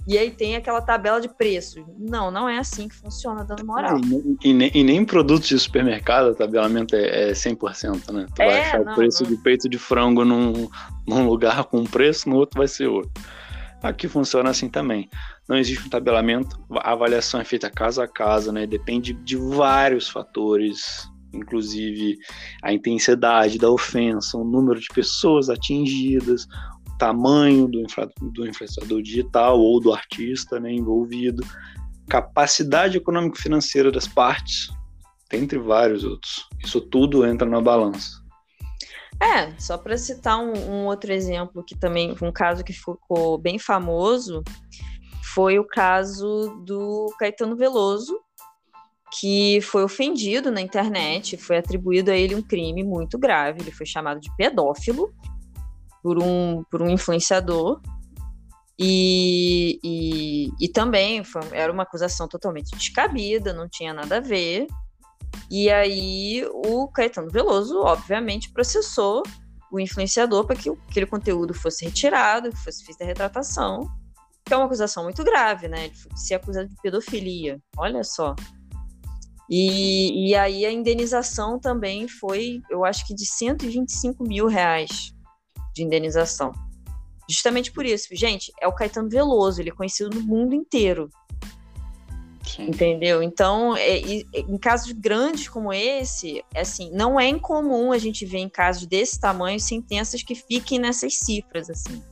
e 0.06 0.16
aí 0.16 0.30
tem 0.30 0.54
aquela 0.54 0.80
tabela 0.80 1.20
de 1.20 1.28
preços. 1.28 1.84
Não, 1.98 2.30
não 2.30 2.48
é 2.48 2.58
assim 2.58 2.88
que 2.88 2.94
funciona 2.94 3.44
dando 3.44 3.66
moral. 3.66 3.98
E, 4.42 4.54
nem, 4.54 4.70
e 4.72 4.84
nem 4.84 5.04
produtos 5.04 5.48
de 5.48 5.58
supermercado, 5.58 6.28
o 6.28 6.34
tabelamento 6.34 6.94
é, 6.94 7.30
é 7.30 7.32
100%, 7.32 8.12
né? 8.12 8.26
Tu 8.34 8.42
é, 8.42 8.46
vai 8.46 8.60
achar 8.60 8.84
não, 8.84 8.92
o 8.92 8.94
preço 8.94 9.24
não. 9.24 9.30
de 9.30 9.36
peito 9.38 9.68
de 9.68 9.78
frango 9.78 10.24
num, 10.24 10.68
num 11.06 11.26
lugar 11.26 11.64
com 11.64 11.78
um 11.78 11.84
preço, 11.84 12.28
no 12.28 12.36
outro 12.36 12.58
vai 12.58 12.68
ser 12.68 12.86
outro. 12.86 13.10
Aqui 13.82 14.06
funciona 14.06 14.50
assim 14.50 14.68
também. 14.68 15.10
Não 15.48 15.56
existe 15.56 15.86
um 15.86 15.90
tabelamento, 15.90 16.56
a 16.70 16.92
avaliação 16.92 17.40
é 17.40 17.44
feita 17.44 17.68
caso 17.68 18.00
a 18.00 18.06
caso, 18.06 18.52
né? 18.52 18.64
Depende 18.64 19.12
de 19.12 19.36
vários 19.36 20.08
fatores, 20.08 21.08
inclusive 21.32 22.16
a 22.62 22.72
intensidade 22.72 23.58
da 23.58 23.70
ofensa, 23.70 24.38
o 24.38 24.44
número 24.44 24.80
de 24.80 24.88
pessoas 24.88 25.50
atingidas, 25.50 26.46
tamanho 26.98 27.66
do, 27.68 27.80
infra, 27.80 28.08
do 28.20 28.46
influenciador 28.46 29.02
digital 29.02 29.58
ou 29.58 29.80
do 29.80 29.92
artista 29.92 30.58
né, 30.58 30.72
envolvido, 30.72 31.44
capacidade 32.08 32.96
econômico-financeira 32.96 33.90
das 33.90 34.06
partes, 34.06 34.68
dentre 35.30 35.58
vários 35.58 36.04
outros. 36.04 36.48
Isso 36.64 36.80
tudo 36.80 37.26
entra 37.26 37.48
na 37.48 37.60
balança. 37.60 38.24
É, 39.20 39.58
só 39.58 39.78
para 39.78 39.96
citar 39.96 40.38
um, 40.38 40.52
um, 40.52 40.86
outro 40.86 41.10
exemplo 41.12 41.64
que 41.64 41.74
também, 41.74 42.14
um 42.20 42.32
caso 42.32 42.62
que 42.62 42.72
ficou 42.72 43.38
bem 43.38 43.58
famoso, 43.58 44.42
foi 45.34 45.58
o 45.58 45.64
caso 45.64 46.62
do 46.64 47.14
Caetano 47.18 47.56
Veloso, 47.56 48.18
que 49.18 49.60
foi 49.62 49.82
ofendido 49.82 50.50
na 50.50 50.60
internet, 50.60 51.36
foi 51.36 51.56
atribuído 51.56 52.10
a 52.10 52.16
ele 52.16 52.34
um 52.34 52.42
crime 52.42 52.82
muito 52.82 53.18
grave, 53.18 53.62
ele 53.62 53.70
foi 53.70 53.86
chamado 53.86 54.20
de 54.20 54.34
pedófilo, 54.36 55.12
por 56.06 56.22
um, 56.22 56.62
por 56.70 56.80
um 56.82 56.88
influenciador. 56.88 57.80
E, 58.78 59.80
e, 59.82 60.50
e 60.60 60.68
também 60.68 61.24
foi, 61.24 61.42
era 61.50 61.72
uma 61.72 61.82
acusação 61.82 62.28
totalmente 62.28 62.76
descabida, 62.76 63.52
não 63.52 63.68
tinha 63.68 63.92
nada 63.92 64.18
a 64.18 64.20
ver. 64.20 64.68
E 65.50 65.68
aí 65.68 66.46
o 66.64 66.86
Caetano 66.86 67.28
Veloso, 67.28 67.80
obviamente, 67.80 68.52
processou 68.52 69.24
o 69.72 69.80
influenciador 69.80 70.46
para 70.46 70.54
que 70.54 70.70
aquele 70.70 71.06
conteúdo 71.06 71.52
fosse 71.52 71.84
retirado, 71.84 72.50
que 72.50 72.58
fosse 72.58 72.84
feita 72.84 73.02
a 73.02 73.06
retratação, 73.08 73.80
que 74.44 74.54
é 74.54 74.56
uma 74.56 74.66
acusação 74.66 75.02
muito 75.02 75.24
grave, 75.24 75.66
né? 75.66 75.86
Ele 75.86 75.94
se 76.14 76.34
acusado 76.34 76.68
de 76.68 76.76
pedofilia, 76.80 77.60
olha 77.76 78.04
só. 78.04 78.32
E, 79.50 80.28
e 80.28 80.36
aí 80.36 80.64
a 80.64 80.70
indenização 80.70 81.58
também 81.58 82.06
foi, 82.06 82.60
eu 82.70 82.84
acho 82.84 83.04
que 83.04 83.14
de 83.14 83.26
125 83.26 84.22
mil 84.22 84.46
reais 84.46 85.15
de 85.76 85.84
indenização. 85.84 86.52
Justamente 87.28 87.70
por 87.70 87.84
isso, 87.84 88.08
gente, 88.12 88.52
é 88.60 88.66
o 88.66 88.72
Caetano 88.72 89.10
Veloso, 89.10 89.60
ele 89.60 89.70
é 89.70 89.74
conhecido 89.74 90.10
no 90.10 90.22
mundo 90.22 90.54
inteiro. 90.54 91.10
Sim. 92.44 92.68
Entendeu? 92.68 93.22
Então, 93.22 93.76
é, 93.76 93.98
é, 93.98 94.22
em 94.34 94.56
casos 94.56 94.92
grandes 94.92 95.48
como 95.48 95.72
esse, 95.72 96.42
é 96.54 96.60
assim, 96.60 96.90
não 96.92 97.18
é 97.18 97.28
incomum 97.28 97.92
a 97.92 97.98
gente 97.98 98.24
ver 98.24 98.38
em 98.38 98.48
casos 98.48 98.86
desse 98.86 99.20
tamanho 99.20 99.58
sentenças 99.60 100.22
que 100.22 100.34
fiquem 100.34 100.78
nessas 100.78 101.18
cifras, 101.18 101.68
assim. 101.68 102.02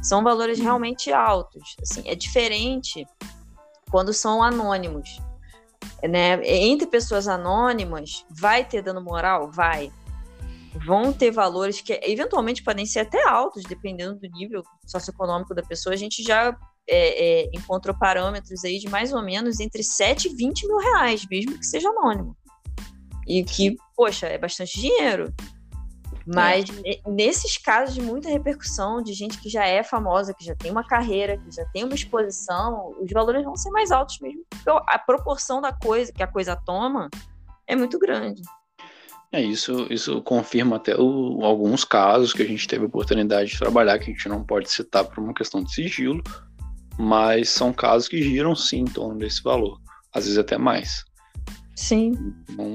São 0.00 0.22
valores 0.22 0.58
uhum. 0.58 0.64
realmente 0.64 1.12
altos. 1.12 1.76
Assim, 1.82 2.08
é 2.08 2.14
diferente 2.14 3.04
quando 3.90 4.14
são 4.14 4.42
anônimos. 4.42 5.20
Né? 6.02 6.40
Entre 6.44 6.86
pessoas 6.86 7.28
anônimas, 7.28 8.24
vai 8.30 8.64
ter 8.64 8.82
dano 8.82 9.02
moral? 9.02 9.50
Vai 9.50 9.92
vão 10.74 11.12
ter 11.12 11.30
valores 11.30 11.80
que 11.80 11.98
eventualmente 12.02 12.62
podem 12.62 12.86
ser 12.86 13.00
até 13.00 13.26
altos, 13.28 13.64
dependendo 13.64 14.18
do 14.18 14.28
nível 14.28 14.62
socioeconômico 14.86 15.54
da 15.54 15.62
pessoa. 15.62 15.94
A 15.94 15.98
gente 15.98 16.22
já 16.22 16.56
é, 16.88 17.42
é, 17.42 17.50
encontrou 17.52 17.96
parâmetros 17.96 18.64
aí 18.64 18.78
de 18.78 18.88
mais 18.88 19.12
ou 19.12 19.22
menos 19.22 19.60
entre 19.60 19.82
7 19.82 20.28
e 20.28 20.34
20 20.34 20.66
mil 20.66 20.78
reais, 20.78 21.26
mesmo 21.28 21.58
que 21.58 21.66
seja 21.66 21.88
anônimo. 21.88 22.36
E 23.26 23.44
que, 23.44 23.76
poxa, 23.96 24.26
é 24.26 24.38
bastante 24.38 24.80
dinheiro. 24.80 25.32
Mas 26.26 26.66
é. 26.84 27.00
nesses 27.10 27.56
casos 27.56 27.94
de 27.94 28.00
muita 28.00 28.28
repercussão, 28.28 29.02
de 29.02 29.12
gente 29.12 29.38
que 29.38 29.48
já 29.48 29.66
é 29.66 29.82
famosa, 29.82 30.34
que 30.34 30.44
já 30.44 30.54
tem 30.54 30.70
uma 30.70 30.84
carreira, 30.84 31.36
que 31.36 31.50
já 31.50 31.64
tem 31.72 31.84
uma 31.84 31.94
exposição, 31.94 32.94
os 33.00 33.10
valores 33.10 33.44
vão 33.44 33.56
ser 33.56 33.70
mais 33.70 33.90
altos 33.90 34.18
mesmo. 34.20 34.44
Porque 34.48 34.70
a 34.88 34.98
proporção 34.98 35.60
da 35.60 35.72
coisa 35.72 36.12
que 36.12 36.22
a 36.22 36.28
coisa 36.28 36.54
toma 36.54 37.08
é 37.66 37.74
muito 37.74 37.98
grande. 37.98 38.42
É 39.32 39.40
isso, 39.40 39.86
isso 39.90 40.20
confirma 40.22 40.76
até 40.76 40.96
o, 40.96 41.44
alguns 41.44 41.84
casos 41.84 42.32
que 42.32 42.42
a 42.42 42.46
gente 42.46 42.66
teve 42.66 42.84
oportunidade 42.84 43.50
de 43.50 43.58
trabalhar, 43.58 43.98
que 43.98 44.10
a 44.10 44.12
gente 44.12 44.28
não 44.28 44.42
pode 44.42 44.70
citar 44.70 45.04
por 45.04 45.22
uma 45.22 45.32
questão 45.32 45.62
de 45.62 45.72
sigilo, 45.72 46.20
mas 46.98 47.48
são 47.48 47.72
casos 47.72 48.08
que 48.08 48.20
giram 48.20 48.56
sim 48.56 48.80
em 48.80 48.84
torno 48.84 49.18
desse 49.18 49.40
valor, 49.42 49.80
às 50.12 50.24
vezes 50.24 50.38
até 50.38 50.58
mais. 50.58 51.04
Sim. 51.76 52.34
Então, 52.50 52.74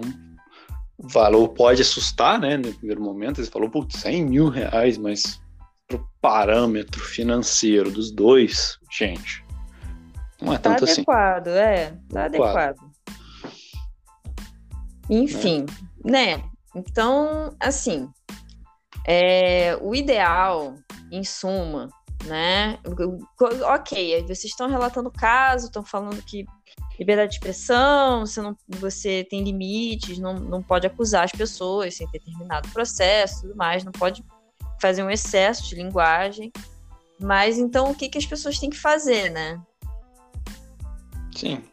o 0.98 1.08
valor 1.10 1.50
pode 1.50 1.82
assustar, 1.82 2.40
né? 2.40 2.56
No 2.56 2.74
primeiro 2.74 3.02
momento, 3.02 3.44
você 3.44 3.52
falou, 3.52 3.70
putz, 3.70 4.00
100 4.00 4.26
mil 4.26 4.48
reais, 4.48 4.98
mas 4.98 5.42
pro 5.88 6.08
parâmetro 6.22 7.02
financeiro 7.02 7.92
dos 7.92 8.12
dois, 8.12 8.80
gente, 8.90 9.44
não 10.42 10.54
é 10.54 10.58
tá 10.58 10.72
tanto 10.72 10.86
assim. 10.86 11.02
adequado, 11.02 11.48
é, 11.50 11.98
tá 12.10 12.26
adequado. 12.26 12.58
adequado. 12.58 12.96
Enfim, 15.10 15.60
né? 15.60 15.86
Então, 16.76 17.56
assim, 17.60 18.10
é, 19.08 19.78
o 19.82 19.96
ideal, 19.96 20.76
em 21.12 21.24
suma, 21.24 21.90
né? 22.26 22.80
Ok, 23.74 24.22
vocês 24.24 24.46
estão 24.46 24.68
relatando 24.68 25.10
o 25.10 25.14
caso, 25.14 25.66
estão 25.66 25.84
falando 25.84 26.22
que 26.24 26.46
liberdade 27.00 27.32
de 27.32 27.36
expressão, 27.38 28.26
você, 28.26 28.42
não, 28.42 28.56
você 28.68 29.26
tem 29.30 29.44
limites, 29.44 30.18
não, 30.18 30.34
não 30.34 30.64
pode 30.64 30.88
acusar 30.88 31.26
as 31.26 31.32
pessoas 31.32 31.96
sem 31.96 32.08
ter 32.10 32.20
terminado 32.20 32.68
o 32.70 32.72
processo 32.72 33.42
tudo 33.42 33.56
mais, 33.56 33.84
não 33.84 33.92
pode 33.92 34.24
fazer 34.82 35.04
um 35.04 35.10
excesso 35.10 35.68
de 35.68 35.76
linguagem. 35.76 36.52
Mas 37.20 37.58
então 37.58 37.92
o 37.92 37.96
que, 37.96 38.10
que 38.10 38.18
as 38.18 38.26
pessoas 38.26 38.60
têm 38.60 38.70
que 38.70 38.78
fazer, 38.78 39.30
né? 39.30 39.62
Sim. 41.36 41.64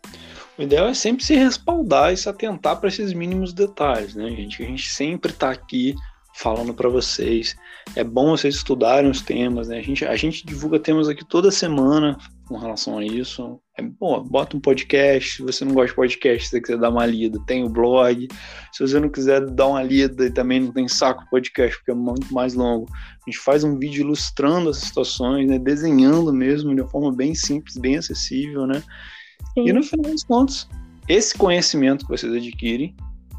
O 0.58 0.62
ideal 0.62 0.88
é 0.88 0.94
sempre 0.94 1.24
se 1.24 1.34
respaldar 1.34 2.12
e 2.12 2.16
se 2.16 2.28
atentar 2.28 2.78
para 2.78 2.88
esses 2.88 3.14
mínimos 3.14 3.54
detalhes, 3.54 4.14
né, 4.14 4.28
gente? 4.30 4.62
A 4.62 4.66
gente 4.66 4.88
sempre 4.90 5.32
está 5.32 5.50
aqui 5.50 5.94
falando 6.34 6.74
para 6.74 6.88
vocês. 6.88 7.56
É 7.94 8.04
bom 8.04 8.30
vocês 8.30 8.56
estudarem 8.56 9.10
os 9.10 9.20
temas, 9.20 9.68
né? 9.68 9.78
A 9.78 9.82
gente, 9.82 10.04
a 10.04 10.16
gente 10.16 10.46
divulga 10.46 10.78
temas 10.78 11.08
aqui 11.08 11.24
toda 11.24 11.50
semana 11.50 12.16
com 12.46 12.56
relação 12.56 12.98
a 12.98 13.04
isso. 13.04 13.58
É 13.78 13.82
bom, 13.82 14.22
bota 14.22 14.56
um 14.56 14.60
podcast. 14.60 15.36
Se 15.36 15.42
você 15.42 15.64
não 15.64 15.72
gosta 15.72 15.88
de 15.88 15.96
podcast, 15.96 16.44
se 16.44 16.50
você 16.50 16.60
quiser 16.60 16.78
dar 16.78 16.90
uma 16.90 17.06
lida, 17.06 17.38
tem 17.46 17.64
o 17.64 17.68
blog. 17.68 18.28
Se 18.72 18.86
você 18.86 19.00
não 19.00 19.08
quiser 19.08 19.44
dar 19.46 19.68
uma 19.68 19.82
lida 19.82 20.26
e 20.26 20.30
também 20.30 20.60
não 20.60 20.72
tem 20.72 20.88
saco 20.88 21.28
podcast, 21.30 21.76
porque 21.78 21.90
é 21.90 21.94
muito 21.94 22.32
mais 22.32 22.54
longo, 22.54 22.86
a 22.92 23.30
gente 23.30 23.38
faz 23.38 23.64
um 23.64 23.78
vídeo 23.78 24.02
ilustrando 24.02 24.70
as 24.70 24.78
situações, 24.78 25.48
né? 25.48 25.58
Desenhando 25.58 26.32
mesmo 26.32 26.74
de 26.74 26.80
uma 26.80 26.90
forma 26.90 27.14
bem 27.14 27.34
simples, 27.34 27.76
bem 27.76 27.96
acessível, 27.96 28.66
né? 28.66 28.82
Sim. 29.54 29.68
E 29.68 29.72
no 29.72 29.82
final 29.82 30.10
dos 30.10 30.24
contos, 30.24 30.68
esse 31.08 31.36
conhecimento 31.36 32.04
que 32.06 32.10
vocês 32.10 32.32
adquirem, 32.32 32.96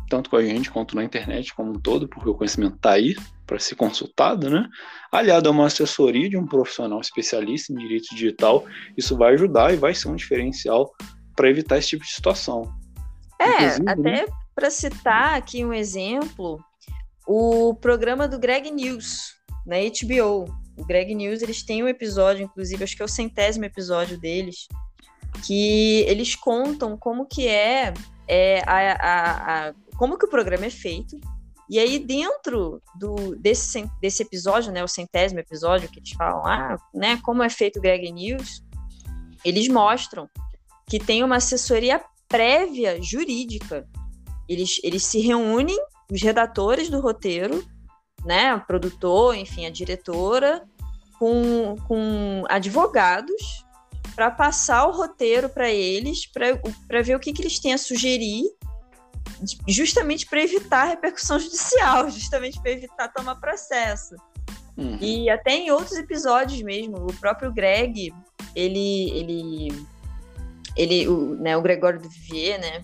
tanto 0.10 0.30
com 0.30 0.36
a 0.36 0.44
gente 0.44 0.70
quanto 0.70 0.96
na 0.96 1.04
internet 1.04 1.54
como 1.56 1.72
um 1.72 1.80
todo, 1.80 2.08
porque 2.08 2.30
o 2.30 2.36
conhecimento 2.36 2.76
está 2.76 2.92
aí 2.92 3.16
para 3.46 3.60
ser 3.60 3.76
consultado, 3.76 4.50
né? 4.50 4.68
Aliado 5.12 5.50
a 5.50 5.52
uma 5.52 5.66
assessoria 5.66 6.30
de 6.30 6.38
um 6.38 6.46
profissional 6.46 7.00
especialista 7.00 7.74
em 7.74 7.78
direito 7.78 8.14
digital, 8.14 8.66
isso 8.98 9.18
vai 9.18 9.34
ajudar 9.34 9.74
e 9.74 9.78
vai 9.78 9.94
ser 9.94 10.10
um 10.10 10.16
diferencial 10.16 10.94
para 11.36 11.50
evitar 11.50 11.78
esse 11.78 11.90
tipo 11.90 12.04
de 12.04 12.12
situação. 12.12 12.72
É, 13.40 13.90
até 13.90 13.96
né? 13.96 14.26
para 14.56 14.70
citar 14.70 15.36
aqui 15.36 15.66
um 15.66 15.74
exemplo, 15.74 16.64
o 17.28 17.74
programa 17.76 18.28
do 18.28 18.40
Greg 18.40 18.70
News 18.72 19.36
na 19.66 19.78
HBO. 19.78 20.46
O 20.78 20.86
Greg 20.86 21.14
News, 21.14 21.42
eles 21.42 21.64
têm 21.64 21.84
um 21.84 21.88
episódio, 21.88 22.44
inclusive, 22.44 22.84
acho 22.84 22.96
que 22.96 23.02
é 23.02 23.06
o 23.06 23.10
centésimo 23.10 23.66
episódio 23.66 24.18
deles, 24.20 24.68
que 25.46 26.02
eles 26.08 26.36
contam 26.36 26.98
como 26.98 27.26
que 27.26 27.48
é, 27.48 27.94
é 28.28 28.62
a, 28.66 28.94
a, 28.94 29.68
a, 29.70 29.74
como 29.98 30.18
que 30.18 30.26
o 30.26 30.30
programa 30.30 30.66
é 30.66 30.70
feito. 30.70 31.20
E 31.70 31.80
aí, 31.80 31.98
dentro 31.98 32.82
do, 33.00 33.36
desse, 33.38 33.90
desse 34.02 34.22
episódio, 34.22 34.72
né, 34.72 34.84
o 34.84 34.88
centésimo 34.88 35.40
episódio 35.40 35.90
que 35.90 36.00
eles 36.00 36.12
falam, 36.12 36.46
ah, 36.46 36.78
né, 36.94 37.20
como 37.24 37.42
é 37.42 37.50
feito 37.50 37.80
o 37.80 37.82
Greg 37.82 38.12
News, 38.12 38.64
eles 39.44 39.68
mostram 39.68 40.30
que 40.88 41.00
tem 41.00 41.24
uma 41.24 41.38
assessoria 41.38 42.04
prévia 42.28 43.02
jurídica. 43.02 43.88
Eles, 44.48 44.80
eles 44.84 45.04
se 45.04 45.20
reúnem, 45.20 45.78
os 46.12 46.22
redatores 46.22 46.90
do 46.90 47.00
roteiro, 47.00 47.64
né, 48.26 48.54
o 48.54 48.62
produtor, 48.62 49.36
enfim, 49.36 49.66
a 49.66 49.70
diretora, 49.70 50.64
com, 51.18 51.76
com 51.88 52.44
advogados 52.50 53.64
para 54.16 54.32
passar 54.32 54.86
o 54.88 54.92
roteiro 54.92 55.50
para 55.50 55.70
eles, 55.70 56.26
para 56.26 57.02
ver 57.02 57.16
o 57.16 57.20
que, 57.20 57.34
que 57.34 57.42
eles 57.42 57.60
têm 57.60 57.74
a 57.74 57.78
sugerir, 57.78 58.44
justamente 59.68 60.26
para 60.26 60.42
evitar 60.42 60.86
repercussão 60.86 61.38
judicial, 61.40 62.10
justamente 62.10 62.62
para 62.62 62.72
evitar 62.72 63.08
tomar 63.10 63.36
processo. 63.36 64.16
Uhum. 64.78 64.98
E 65.00 65.30
até 65.30 65.52
em 65.52 65.72
outros 65.72 65.98
episódios 65.98 66.62
mesmo, 66.62 66.98
o 66.98 67.14
próprio 67.14 67.52
Greg, 67.52 68.14
ele, 68.56 69.12
ele, 69.12 69.86
ele, 70.76 71.08
o, 71.08 71.36
né, 71.36 71.56
o 71.56 71.62
Gregório 71.62 72.00
do 72.00 72.10
Vivier, 72.10 72.60
né? 72.60 72.84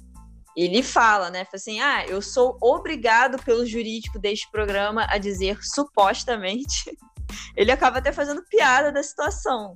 Ele 0.55 0.83
fala, 0.83 1.29
né? 1.29 1.47
Assim, 1.53 1.79
ah, 1.79 2.05
eu 2.05 2.21
sou 2.21 2.57
obrigado 2.61 3.41
pelo 3.43 3.65
jurídico 3.65 4.19
deste 4.19 4.49
programa 4.51 5.05
a 5.09 5.17
dizer 5.17 5.57
supostamente. 5.61 6.97
Ele 7.55 7.71
acaba 7.71 7.99
até 7.99 8.11
fazendo 8.11 8.43
piada 8.49 8.91
da 8.91 9.03
situação. 9.03 9.75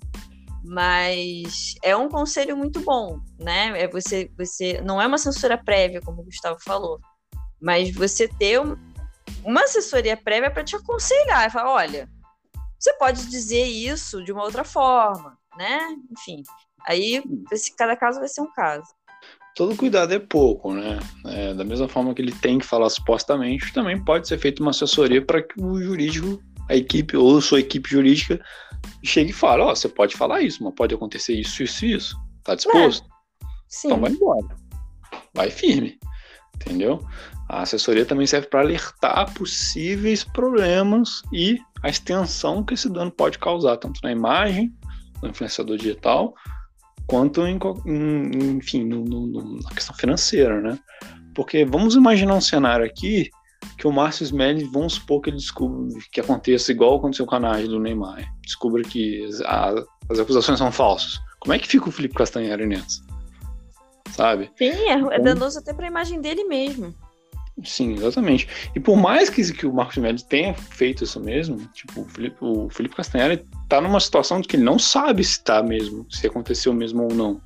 Mas 0.63 1.75
é 1.83 1.95
um 1.95 2.07
conselho 2.07 2.55
muito 2.55 2.79
bom, 2.79 3.19
né? 3.37 3.81
É 3.81 3.87
você, 3.87 4.31
você 4.37 4.81
não 4.81 5.01
é 5.01 5.05
uma 5.05 5.17
censura 5.17 5.57
prévia, 5.57 6.01
como 6.01 6.21
o 6.21 6.25
Gustavo 6.25 6.57
falou, 6.63 6.99
mas 7.61 7.93
você 7.93 8.27
ter 8.27 8.61
uma 9.43 9.63
assessoria 9.63 10.15
prévia 10.15 10.49
para 10.49 10.63
te 10.63 10.75
aconselhar, 10.75 11.51
falar, 11.51 11.71
olha, 11.71 12.09
você 12.79 12.93
pode 12.93 13.25
dizer 13.27 13.63
isso 13.63 14.23
de 14.23 14.31
uma 14.31 14.43
outra 14.43 14.63
forma, 14.63 15.37
né? 15.57 15.79
Enfim, 16.11 16.43
aí 16.85 17.23
esse, 17.51 17.75
cada 17.75 17.95
caso 17.95 18.19
vai 18.19 18.27
ser 18.27 18.41
um 18.41 18.51
caso. 18.51 18.87
Todo 19.55 19.75
cuidado 19.75 20.13
é 20.13 20.19
pouco, 20.19 20.73
né? 20.73 20.99
É, 21.25 21.53
da 21.53 21.63
mesma 21.63 21.87
forma 21.87 22.13
que 22.13 22.21
ele 22.21 22.31
tem 22.31 22.57
que 22.57 22.65
falar 22.65 22.89
supostamente, 22.89 23.71
também 23.71 24.03
pode 24.03 24.27
ser 24.27 24.37
feita 24.37 24.61
uma 24.61 24.71
assessoria 24.71 25.23
para 25.23 25.41
que 25.41 25.61
o 25.61 25.81
jurídico, 25.81 26.41
a 26.69 26.75
equipe 26.75 27.15
ou 27.15 27.39
sua 27.39 27.59
equipe 27.59 27.89
jurídica 27.89 28.43
chega 29.03 29.29
e 29.29 29.33
fala, 29.33 29.65
ó, 29.65 29.71
oh, 29.71 29.75
você 29.75 29.89
pode 29.89 30.15
falar 30.15 30.41
isso, 30.41 30.63
mas 30.63 30.73
pode 30.75 30.93
acontecer 30.95 31.33
isso, 31.33 31.63
isso 31.63 31.85
e 31.85 31.93
isso. 31.93 32.17
Tá 32.43 32.55
disposto? 32.55 33.05
É. 33.05 33.47
Então 33.85 33.99
vai 33.99 34.11
embora. 34.11 34.55
Vai 35.33 35.49
firme. 35.49 35.97
Entendeu? 36.55 36.99
A 37.49 37.61
assessoria 37.61 38.05
também 38.05 38.25
serve 38.25 38.47
para 38.47 38.61
alertar 38.61 39.33
possíveis 39.33 40.23
problemas 40.23 41.21
e 41.31 41.59
a 41.81 41.89
extensão 41.89 42.63
que 42.63 42.73
esse 42.73 42.89
dano 42.89 43.11
pode 43.11 43.37
causar, 43.37 43.77
tanto 43.77 43.99
na 44.03 44.11
imagem 44.11 44.73
do 45.19 45.27
influenciador 45.27 45.77
digital, 45.77 46.33
quanto 47.07 47.45
em, 47.45 47.59
enfim, 48.57 48.85
no, 48.85 49.03
no, 49.03 49.59
na 49.61 49.69
questão 49.71 49.95
financeira, 49.95 50.61
né? 50.61 50.79
Porque 51.35 51.65
vamos 51.65 51.95
imaginar 51.95 52.35
um 52.35 52.41
cenário 52.41 52.85
aqui 52.85 53.29
que 53.83 53.87
o 53.87 53.91
Márcio 53.91 54.23
Smelly, 54.23 54.63
vamos 54.63 54.93
supor 54.93 55.19
que 55.19 55.29
ele 55.29 55.35
descubra 55.35 55.99
que 56.09 56.21
aconteça 56.21 56.71
igual 56.71 56.95
aconteceu 56.95 57.25
com 57.25 57.35
a 57.35 57.39
Nádia 57.41 57.67
do 57.67 57.81
Neymar, 57.81 58.33
descubra 58.41 58.81
que 58.81 59.27
a, 59.43 59.73
as 60.09 60.19
acusações 60.19 60.57
são 60.57 60.71
falsas. 60.71 61.19
Como 61.37 61.53
é 61.53 61.59
que 61.59 61.67
fica 61.67 61.89
o 61.89 61.91
Felipe 61.91 62.15
Castanheira 62.15 62.65
nessa? 62.65 63.03
Sabe? 64.09 64.49
Sim, 64.57 64.69
é, 64.69 64.91
é 64.91 64.95
então 64.95 65.21
danoso 65.21 65.59
até 65.59 65.73
para 65.73 65.85
a 65.85 65.89
imagem 65.89 66.21
dele 66.21 66.45
mesmo. 66.45 66.95
Sim, 67.65 67.95
exatamente. 67.95 68.47
E 68.73 68.79
por 68.79 68.95
mais 68.95 69.29
que, 69.29 69.51
que 69.51 69.65
o 69.65 69.73
Marcos 69.73 69.97
Melli 69.97 70.23
tenha 70.29 70.53
feito 70.53 71.03
isso 71.03 71.19
mesmo, 71.19 71.57
tipo, 71.73 72.03
o 72.03 72.05
Felipe, 72.05 72.37
o 72.39 72.69
Felipe 72.69 72.95
Castanheira 72.95 73.43
tá 73.67 73.81
numa 73.81 73.99
situação 73.99 74.39
de 74.39 74.47
que 74.47 74.55
ele 74.55 74.63
não 74.63 74.79
sabe 74.79 75.25
se 75.25 75.43
tá 75.43 75.61
mesmo, 75.61 76.07
se 76.09 76.25
aconteceu 76.25 76.71
mesmo 76.73 77.03
ou 77.03 77.13
não. 77.13 77.41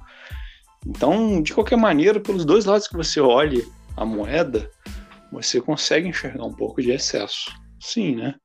Então, 0.85 1.41
de 1.41 1.51
qualquer 1.51 1.77
maneira, 1.77 2.19
pelos 2.19 2.45
dois 2.45 2.65
lados 2.65 2.87
que 2.87 2.95
você 2.95 3.19
olhe 3.19 3.67
a 3.95 4.05
moeda, 4.05 4.69
você 5.31 5.61
consegue 5.61 6.07
enxergar 6.07 6.45
um 6.45 6.53
pouco 6.53 6.81
de 6.81 6.91
excesso. 6.91 7.51
Sim, 7.79 8.15
né? 8.15 8.35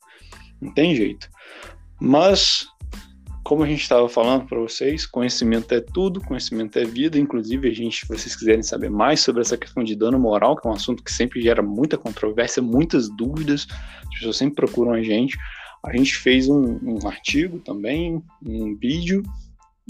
Não 0.61 0.73
tem 0.73 0.95
jeito. 0.95 1.29
Mas, 2.01 2.67
como 3.45 3.63
a 3.63 3.67
gente 3.67 3.83
estava 3.83 4.09
falando 4.09 4.47
para 4.47 4.59
vocês, 4.59 5.07
conhecimento 5.07 5.73
é 5.73 5.81
tudo, 5.81 6.21
conhecimento 6.21 6.79
é 6.79 6.85
vida. 6.85 7.19
Inclusive, 7.19 7.69
a 7.69 7.75
gente, 7.75 8.01
se 8.01 8.09
vocês 8.09 8.35
quiserem 8.37 8.63
saber 8.63 8.91
mais 8.91 9.21
sobre 9.21 9.43
essa 9.43 9.57
questão 9.57 9.83
de 9.83 9.97
dano 9.97 10.19
moral, 10.19 10.57
que 10.57 10.67
é 10.67 10.71
um 10.71 10.75
assunto 10.75 11.03
que 11.03 11.13
sempre 11.13 11.41
gera 11.41 11.63
muita 11.63 11.97
controvérsia, 11.97 12.63
muitas 12.63 13.09
dúvidas, 13.09 13.67
as 14.05 14.19
pessoas 14.19 14.37
sempre 14.37 14.57
procuram 14.57 14.93
a 14.93 15.03
gente. 15.03 15.37
A 15.85 15.97
gente 15.97 16.15
fez 16.15 16.49
um, 16.49 16.79
um 16.83 17.09
artigo 17.09 17.59
também, 17.59 18.23
um 18.45 18.77
vídeo 18.77 19.23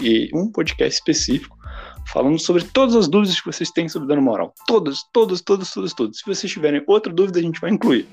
e 0.01 0.29
um 0.33 0.51
podcast 0.51 0.95
específico 0.95 1.55
falando 2.07 2.39
sobre 2.39 2.63
todas 2.63 2.95
as 2.95 3.07
dúvidas 3.07 3.39
que 3.39 3.45
vocês 3.45 3.69
têm 3.71 3.87
sobre 3.87 4.07
dano 4.07 4.21
moral. 4.21 4.53
Todas, 4.67 5.03
todas, 5.11 5.41
todas, 5.41 5.71
todas, 5.71 5.93
todas. 5.93 6.17
Se 6.17 6.25
vocês 6.25 6.51
tiverem 6.51 6.83
outra 6.87 7.11
dúvida, 7.11 7.39
a 7.39 7.41
gente 7.41 7.59
vai 7.59 7.71
incluir. 7.71 8.07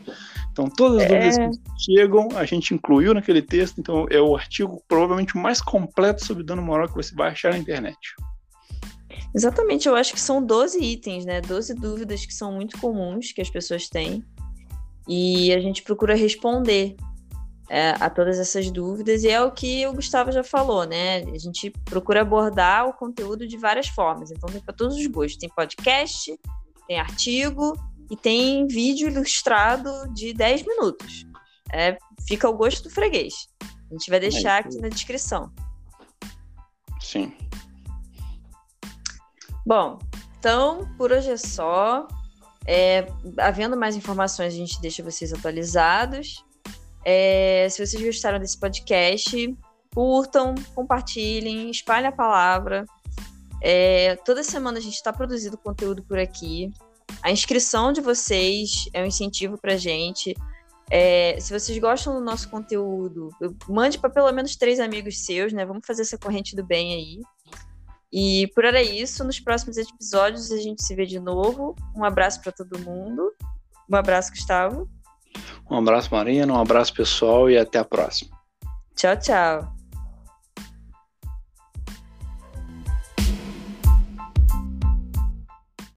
Então, 0.52 0.68
todas 0.68 1.02
as 1.02 1.10
é... 1.10 1.18
dúvidas 1.18 1.58
que 1.58 1.92
chegam, 1.92 2.28
a 2.34 2.44
gente 2.44 2.74
incluiu 2.74 3.14
naquele 3.14 3.42
texto. 3.42 3.78
Então, 3.78 4.06
é 4.10 4.20
o 4.20 4.36
artigo 4.36 4.82
provavelmente 4.88 5.36
mais 5.36 5.60
completo 5.60 6.24
sobre 6.24 6.44
dano 6.44 6.62
moral 6.62 6.88
que 6.88 6.94
você 6.94 7.14
vai 7.14 7.30
achar 7.30 7.52
na 7.52 7.58
internet. 7.58 7.98
Exatamente, 9.34 9.86
eu 9.86 9.94
acho 9.94 10.12
que 10.12 10.20
são 10.20 10.44
12 10.44 10.82
itens, 10.82 11.24
né? 11.24 11.40
12 11.40 11.74
dúvidas 11.74 12.26
que 12.26 12.34
são 12.34 12.52
muito 12.52 12.78
comuns 12.78 13.32
que 13.32 13.40
as 13.40 13.50
pessoas 13.50 13.88
têm. 13.88 14.24
e 15.08 15.52
a 15.52 15.60
gente 15.60 15.82
procura 15.82 16.14
responder 16.14 16.94
é, 17.72 17.90
a 18.00 18.10
todas 18.10 18.40
essas 18.40 18.68
dúvidas, 18.68 19.22
e 19.22 19.28
é 19.28 19.40
o 19.40 19.52
que 19.52 19.86
o 19.86 19.92
Gustavo 19.92 20.32
já 20.32 20.42
falou, 20.42 20.84
né? 20.84 21.18
A 21.18 21.38
gente 21.38 21.70
procura 21.84 22.22
abordar 22.22 22.88
o 22.88 22.92
conteúdo 22.92 23.46
de 23.46 23.56
várias 23.56 23.86
formas, 23.86 24.32
então 24.32 24.50
tem 24.50 24.60
para 24.60 24.74
todos 24.74 24.96
os 24.96 25.06
gostos. 25.06 25.36
Tem 25.36 25.48
podcast, 25.48 26.36
tem 26.88 26.98
artigo 26.98 27.72
e 28.10 28.16
tem 28.16 28.66
vídeo 28.66 29.08
ilustrado 29.08 30.12
de 30.12 30.34
10 30.34 30.66
minutos. 30.66 31.24
É, 31.72 31.96
fica 32.26 32.48
ao 32.48 32.56
gosto 32.56 32.88
do 32.88 32.90
freguês. 32.90 33.34
A 33.62 33.94
gente 33.94 34.10
vai 34.10 34.18
deixar 34.18 34.56
é 34.56 34.58
aqui 34.58 34.76
na 34.80 34.88
descrição. 34.88 35.52
Sim. 37.00 37.32
Bom, 39.64 39.96
então 40.40 40.92
por 40.98 41.12
hoje 41.12 41.30
é 41.30 41.36
só. 41.36 42.08
É, 42.66 43.06
havendo 43.38 43.76
mais 43.76 43.94
informações, 43.94 44.52
a 44.52 44.56
gente 44.56 44.80
deixa 44.80 45.04
vocês 45.04 45.32
atualizados. 45.32 46.44
É, 47.04 47.66
se 47.70 47.84
vocês 47.84 48.02
gostaram 48.02 48.38
desse 48.38 48.58
podcast, 48.58 49.56
curtam, 49.94 50.54
compartilhem, 50.74 51.70
espalhem 51.70 52.08
a 52.08 52.12
palavra. 52.12 52.84
É, 53.62 54.16
toda 54.24 54.42
semana 54.42 54.78
a 54.78 54.80
gente 54.80 54.94
está 54.94 55.12
produzindo 55.12 55.58
conteúdo 55.58 56.02
por 56.02 56.18
aqui. 56.18 56.70
A 57.22 57.30
inscrição 57.30 57.92
de 57.92 58.00
vocês 58.00 58.88
é 58.92 59.02
um 59.02 59.06
incentivo 59.06 59.58
para 59.58 59.76
gente. 59.76 60.34
É, 60.90 61.38
se 61.38 61.52
vocês 61.52 61.78
gostam 61.78 62.14
do 62.14 62.20
nosso 62.20 62.48
conteúdo, 62.48 63.28
mande 63.68 63.98
para 63.98 64.10
pelo 64.10 64.32
menos 64.32 64.56
três 64.56 64.80
amigos 64.80 65.24
seus, 65.24 65.52
né? 65.52 65.64
Vamos 65.64 65.86
fazer 65.86 66.02
essa 66.02 66.18
corrente 66.18 66.56
do 66.56 66.64
bem 66.64 66.94
aí. 66.94 67.20
E 68.12 68.48
por 68.54 68.64
era 68.64 68.82
isso. 68.82 69.22
Nos 69.22 69.38
próximos 69.38 69.76
episódios 69.76 70.50
a 70.50 70.56
gente 70.56 70.82
se 70.82 70.94
vê 70.94 71.06
de 71.06 71.20
novo. 71.20 71.76
Um 71.94 72.04
abraço 72.04 72.40
para 72.40 72.50
todo 72.50 72.78
mundo. 72.78 73.32
Um 73.88 73.96
abraço, 73.96 74.30
Gustavo. 74.30 74.88
Um 75.70 75.78
abraço, 75.78 76.12
Marina. 76.12 76.52
Um 76.52 76.60
abraço, 76.60 76.92
pessoal, 76.94 77.48
e 77.48 77.56
até 77.56 77.78
a 77.78 77.84
próxima. 77.84 78.36
Tchau, 78.96 79.16
tchau. 79.16 79.79